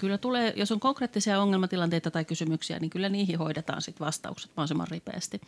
[0.03, 4.89] Kyllä tulee, jos on konkreettisia ongelmatilanteita tai kysymyksiä, niin kyllä niihin hoidetaan sit vastaukset mahdollisimman
[4.91, 5.41] ripeästi.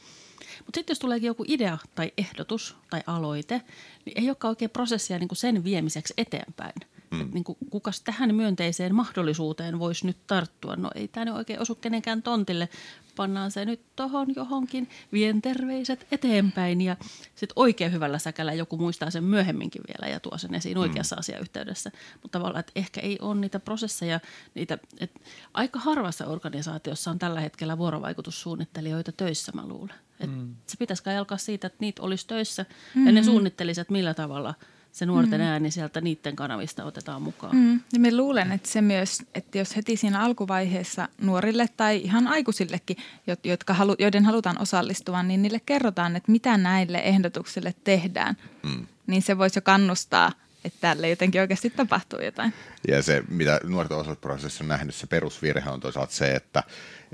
[0.59, 3.61] Mutta sitten jos tuleekin joku idea tai ehdotus tai aloite,
[4.05, 6.75] niin ei olekaan oikein prosessia niin kuin sen viemiseksi eteenpäin.
[7.15, 7.31] Mm.
[7.35, 10.77] niin kuin, kukas tähän myönteiseen mahdollisuuteen voisi nyt tarttua?
[10.77, 12.69] No ei tämä nyt oikein osu kenenkään tontille.
[13.17, 16.97] Pannaan se nyt tohon johonkin, vien terveiset eteenpäin ja
[17.35, 21.21] sitten oikein hyvällä säkällä joku muistaa sen myöhemminkin vielä ja tuo sen esiin oikeassa mm.
[21.21, 21.91] asiayhteydessä.
[22.23, 24.21] Mutta tavallaan, että ehkä ei ole niitä prosesseja,
[24.55, 25.21] niitä, että
[25.55, 29.95] aika harvassa organisaatiossa on tällä hetkellä vuorovaikutussuunnittelijoita töissä, mä luulen.
[30.21, 30.55] Et mm.
[30.67, 33.07] Se pitäisi kai alkaa siitä, että niitä olisi töissä mm.
[33.07, 34.55] ja ne suunnittelisivat, millä tavalla
[34.95, 35.47] se nuorten mm.
[35.47, 37.57] ääni sieltä niiden kanavista otetaan mukaan.
[37.57, 37.81] Mm.
[37.93, 42.97] Ja me luulen, että se myös, että jos heti siinä alkuvaiheessa nuorille tai ihan aikuisillekin,
[43.45, 48.87] jotka halu, joiden halutaan osallistua, niin niille kerrotaan, että mitä näille ehdotuksille tehdään, mm.
[49.07, 50.33] niin se voisi jo kannustaa–
[50.65, 52.55] että tälle jotenkin oikeasti tapahtuu jotain.
[52.89, 56.63] Ja se, mitä nuorten osallistusprosessissa on nähnyt, se perusvirhe on toisaalta se, että,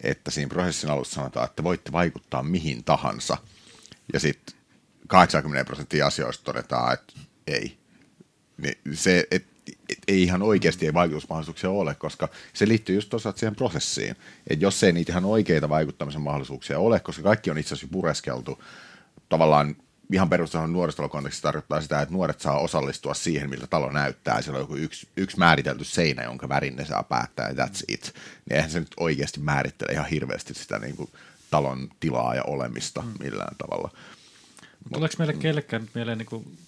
[0.03, 3.37] että siinä prosessin alussa sanotaan, että voitte vaikuttaa mihin tahansa.
[4.12, 4.57] Ja sitten
[5.09, 7.12] 80 prosenttia asioista todetaan, että
[7.47, 7.78] ei.
[8.59, 9.45] Niin se, et,
[9.88, 14.16] et, ei ihan oikeasti ei vaikutusmahdollisuuksia ole, koska se liittyy just tosiaan siihen prosessiin.
[14.51, 18.62] Että jos ei niitä ihan oikeita vaikuttamisen mahdollisuuksia ole, koska kaikki on itse asiassa pureskeltu
[19.28, 19.76] tavallaan
[20.12, 24.43] ihan perustason nuorisotalokontekstissa tarkoittaa sitä, että nuoret saa osallistua siihen, miltä talo näyttää.
[24.43, 28.14] Siellä on joku yksi, yksi määritelty seinä, jonka värin ne saa päättää, ja that's it.
[28.49, 31.11] Niin eihän se nyt oikeasti määrittele ihan hirveästi sitä niin kuin,
[31.51, 33.12] talon tilaa ja olemista mm.
[33.20, 33.91] millään tavalla.
[34.93, 36.59] Tuleeko meille kellekään mieleen niin kuin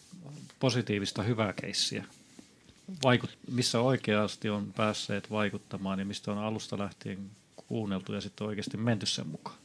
[0.62, 2.04] positiivista hyvää keissiä?
[3.02, 8.76] Vaikut, missä oikeasti on päässeet vaikuttamaan ja mistä on alusta lähtien kuunneltu ja sitten oikeasti
[8.76, 9.58] menty sen mukaan?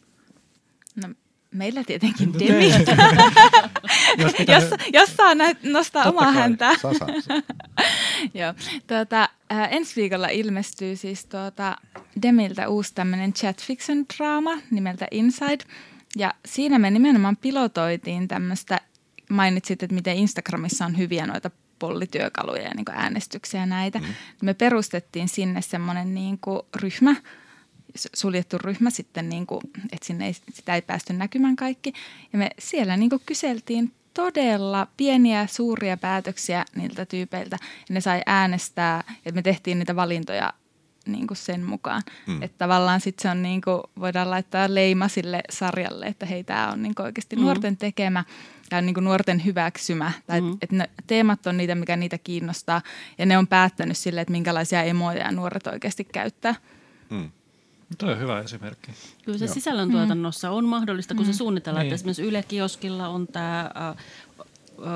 [0.95, 1.13] No,
[1.51, 2.69] Meillä tietenkin Demi.
[4.21, 6.71] jos, jos, jos saa näet, nostaa Totta omaa häntä.
[8.39, 8.53] Joo.
[8.87, 11.75] Tuota, äh, ensi viikolla ilmestyy siis tuota
[12.21, 15.63] Demiltä uusi tämmöinen chat fiction draama nimeltä Inside.
[16.15, 18.81] Ja siinä me nimenomaan pilotoitiin tämmöistä,
[19.29, 23.99] mainitsit, että miten Instagramissa on hyviä noita pollityökaluja ja niin äänestyksiä ja näitä.
[23.99, 24.05] Mm.
[24.41, 26.39] Me perustettiin sinne semmoinen niin
[26.75, 27.15] ryhmä,
[28.15, 29.61] suljettu ryhmä sitten, niin kuin,
[29.91, 31.93] että sinne ei, sitä ei päästy näkymään kaikki.
[32.33, 37.57] Ja me siellä niin kuin kyseltiin todella pieniä, suuria päätöksiä niiltä tyypeiltä.
[37.89, 40.53] Ja ne sai äänestää, että me tehtiin niitä valintoja
[41.07, 42.01] niin kuin sen mukaan.
[42.27, 42.43] Mm.
[42.43, 46.71] Että tavallaan sitten se on niin kuin, voidaan laittaa leima sille sarjalle, että hei, tämä
[46.71, 47.41] on niin kuin oikeasti mm.
[47.41, 48.23] nuorten tekemä
[48.71, 50.11] ja niin kuin nuorten hyväksymä.
[50.27, 50.57] Tai mm.
[50.61, 52.81] että ne teemat on niitä, mikä niitä kiinnostaa.
[53.17, 56.55] Ja ne on päättänyt sille, että minkälaisia emoja nuoret oikeasti käyttää.
[57.09, 57.31] Mm.
[57.97, 58.91] Tuo on hyvä esimerkki.
[59.25, 59.53] Kyllä se Joo.
[59.53, 61.31] sisällöntuotannossa on mahdollista, kun mm.
[61.31, 61.83] se suunnitellaan.
[61.83, 61.87] Niin.
[61.87, 63.87] Että esimerkiksi Yle Kioskilla on tämä äh,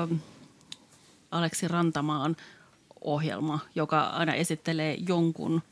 [0.02, 0.18] äh,
[1.30, 2.36] Aleksi Rantamaan
[3.00, 5.62] ohjelma, joka aina esittelee jonkun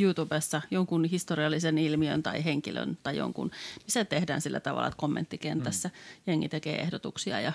[0.00, 5.88] YouTubessa jonkun historiallisen ilmiön tai henkilön tai jonkun, niin se tehdään sillä tavalla, että kommenttikentässä
[5.88, 5.94] mm.
[6.26, 7.52] jengi tekee ehdotuksia ja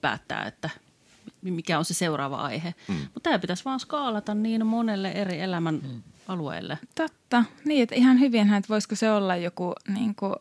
[0.00, 0.70] päättää, että
[1.42, 2.74] mikä on se seuraava aihe.
[2.88, 2.94] Mm.
[2.94, 6.78] Mutta tämä pitäisi vaan skaalata niin monelle eri elämän mm alueelle.
[6.94, 7.44] Totta.
[7.64, 10.34] Niin, että ihan hyvinhän, että voisiko se olla joku niin kuin,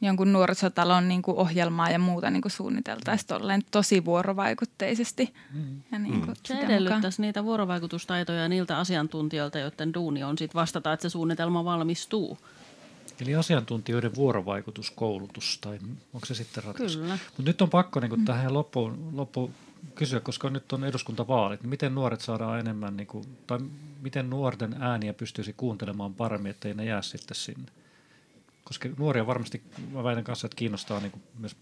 [0.00, 5.34] jonkun nuorisotalon niin kuin ohjelmaa ja muuta niin kuin suunniteltaisiin tolleen tosi vuorovaikutteisesti.
[5.54, 5.82] Mm.
[5.92, 6.34] Ja niin kuin mm.
[6.46, 12.38] Se edellyttäisi niitä vuorovaikutustaitoja niiltä asiantuntijoilta, joiden duuni on sit vastata, että se suunnitelma valmistuu.
[13.20, 15.78] Eli asiantuntijoiden vuorovaikutuskoulutus, tai
[16.14, 16.98] onko se sitten ratkaisu?
[16.98, 17.18] Kyllä.
[17.26, 18.24] Mutta nyt on pakko niin kuin, mm.
[18.24, 19.54] tähän loppuun, loppuun
[19.94, 23.58] kysyä, koska nyt on eduskuntavaalit, niin miten nuoret saadaan enemmän, niin kuin, tai
[24.02, 27.70] miten nuorten ääniä pystyisi kuuntelemaan paremmin, ettei ne jää sitten sinne?
[28.66, 29.62] Koska nuoria varmasti,
[29.92, 31.56] mä väitän kanssa, että kiinnostaa niin kuin myös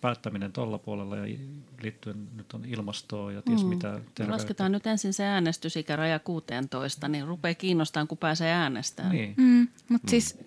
[0.00, 1.38] päättäminen tuolla puolella ja
[1.82, 3.68] liittyen nyt on ilmastoa ja ties mm.
[3.68, 3.88] mitä.
[3.88, 4.32] Terveyttä.
[4.32, 9.16] Lasketaan nyt ensin se äänestysikäraja 16, niin rupeaa kiinnostamaan, kun pääsee äänestämään.
[9.16, 9.34] Niin.
[9.36, 10.10] Mm, mutta mm.
[10.10, 10.38] siis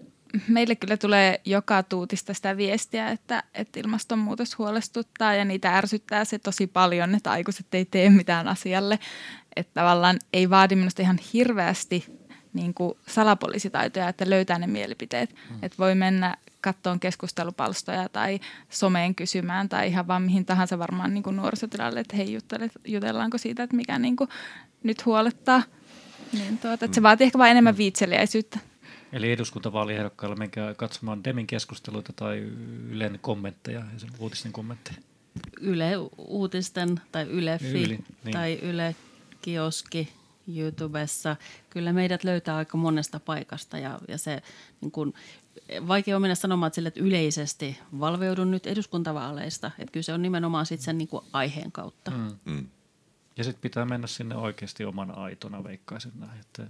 [0.47, 6.39] meille kyllä tulee joka tuutista sitä viestiä, että, että ilmastonmuutos huolestuttaa ja niitä ärsyttää se
[6.39, 8.99] tosi paljon, että aikuiset ei tee mitään asialle.
[9.55, 12.24] Että tavallaan ei vaadi minusta ihan hirveästi
[12.55, 15.35] niin kuin salapoliisitaitoja, että löytää ne mielipiteet.
[15.49, 15.55] Mm.
[15.61, 18.39] Että voi mennä kattoon keskustelupalstoja tai
[18.69, 23.37] someen kysymään tai ihan vaan mihin tahansa varmaan niin kuin nuorisotilalle, että hei juttelet, jutellaanko
[23.37, 24.29] siitä, että mikä niin kuin
[24.83, 25.63] nyt huolettaa.
[26.33, 27.03] Niin tuota, että se mm.
[27.03, 27.77] vaatii ehkä vain enemmän mm.
[27.77, 28.59] viitseliäisyyttä.
[29.13, 32.37] Eli eduskuntavaaliehdokkailla menkää katsomaan Demin keskusteluita tai
[32.89, 34.97] Ylen kommentteja ja sen uutisten kommentteja.
[35.61, 37.87] Yle Uutisten tai Yle Fi Yli,
[38.23, 38.31] niin.
[38.31, 38.95] tai Yle
[39.41, 40.13] Kioski
[40.47, 41.35] YouTubessa.
[41.69, 44.41] Kyllä meidät löytää aika monesta paikasta ja, ja se
[44.81, 45.13] niin kun,
[45.87, 49.71] vaikea on mennä sanomaan että sille, että yleisesti valveudun nyt eduskuntavaaleista.
[49.79, 52.11] Että kyllä se on nimenomaan sitten sen niin kuin aiheen kautta.
[52.11, 52.37] Mm.
[52.45, 52.67] Mm.
[53.37, 56.39] Ja sitten pitää mennä sinne oikeasti oman aitona, veikkaisin näin.
[56.39, 56.67] Että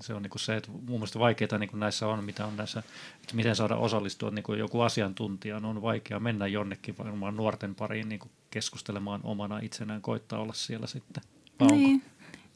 [0.00, 2.56] se on niin kuin se, että mun mielestä vaikeaa niin kuin näissä on, mitä on
[2.56, 2.82] näissä,
[3.22, 5.56] että miten saada osallistua niin kuin joku asiantuntija.
[5.56, 10.86] On vaikea mennä jonnekin varmaan nuorten pariin niin kuin keskustelemaan omana itsenään, koittaa olla siellä
[10.86, 11.22] sitten.
[11.70, 12.02] Niin.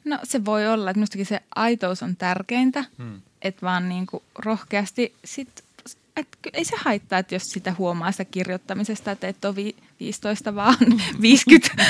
[0.04, 3.20] No se voi olla, että minustakin se aitous on tärkeintä, hmm.
[3.42, 5.64] että vaan niin kuin rohkeasti sit,
[6.16, 10.54] et, ei se haittaa, että jos sitä huomaa sitä kirjoittamisesta, että et ole vi, 15
[10.54, 10.76] vaan
[11.20, 11.86] 50,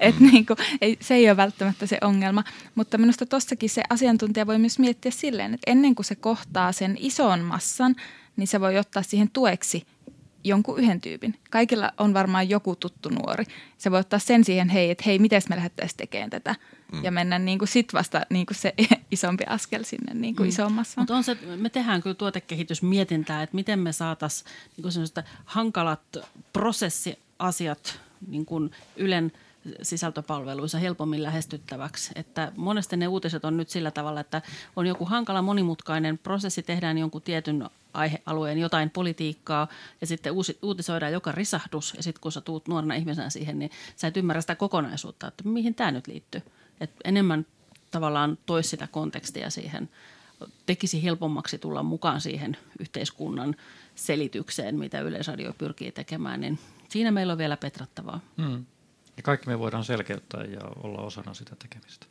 [0.00, 2.44] että niin kuin, ei, se ei ole välttämättä se ongelma.
[2.74, 6.96] Mutta minusta tuossakin se asiantuntija voi myös miettiä silleen, että ennen kuin se kohtaa sen
[7.00, 7.96] ison massan,
[8.36, 9.86] niin se voi ottaa siihen tueksi
[10.48, 11.38] jonkun yhden tyypin.
[11.50, 13.44] Kaikilla on varmaan joku tuttu nuori.
[13.78, 16.54] Se voi ottaa sen siihen, hei, että hei, miten me lähdettäisiin tekemään tätä–
[16.92, 17.04] mm.
[17.04, 18.74] ja mennä niin kuin sit vasta niin kuin se
[19.10, 20.48] isompi askel sinne niin kuin mm.
[20.48, 21.00] isommassa.
[21.00, 26.16] Mutta on se, me tehdään kyllä tuotekehitysmietintää, että miten me saataisiin niin hankalat
[26.52, 29.32] prosessiasiat niin kuin Ylen
[29.82, 32.10] sisältöpalveluissa helpommin lähestyttäväksi.
[32.14, 34.42] Että monesti ne uutiset on nyt sillä tavalla, että
[34.76, 39.68] on joku hankala monimutkainen prosessi, tehdään jonkun tietyn aihealueen jotain politiikkaa
[40.00, 43.70] ja sitten uusi, uutisoidaan joka risahdus ja sitten kun sä tuut nuorena ihmisenä siihen, niin
[43.96, 46.42] sä et ymmärrä sitä kokonaisuutta, että mihin tämä nyt liittyy.
[46.80, 47.46] Et enemmän
[47.90, 49.88] tavallaan toisi sitä kontekstia siihen,
[50.66, 53.56] tekisi helpommaksi tulla mukaan siihen yhteiskunnan
[53.94, 58.20] selitykseen, mitä Yleisradio pyrkii tekemään, niin siinä meillä on vielä petrattavaa.
[58.42, 58.64] Hmm.
[59.16, 62.06] Ja kaikki me voidaan selkeyttää ja olla osana sitä tekemistä.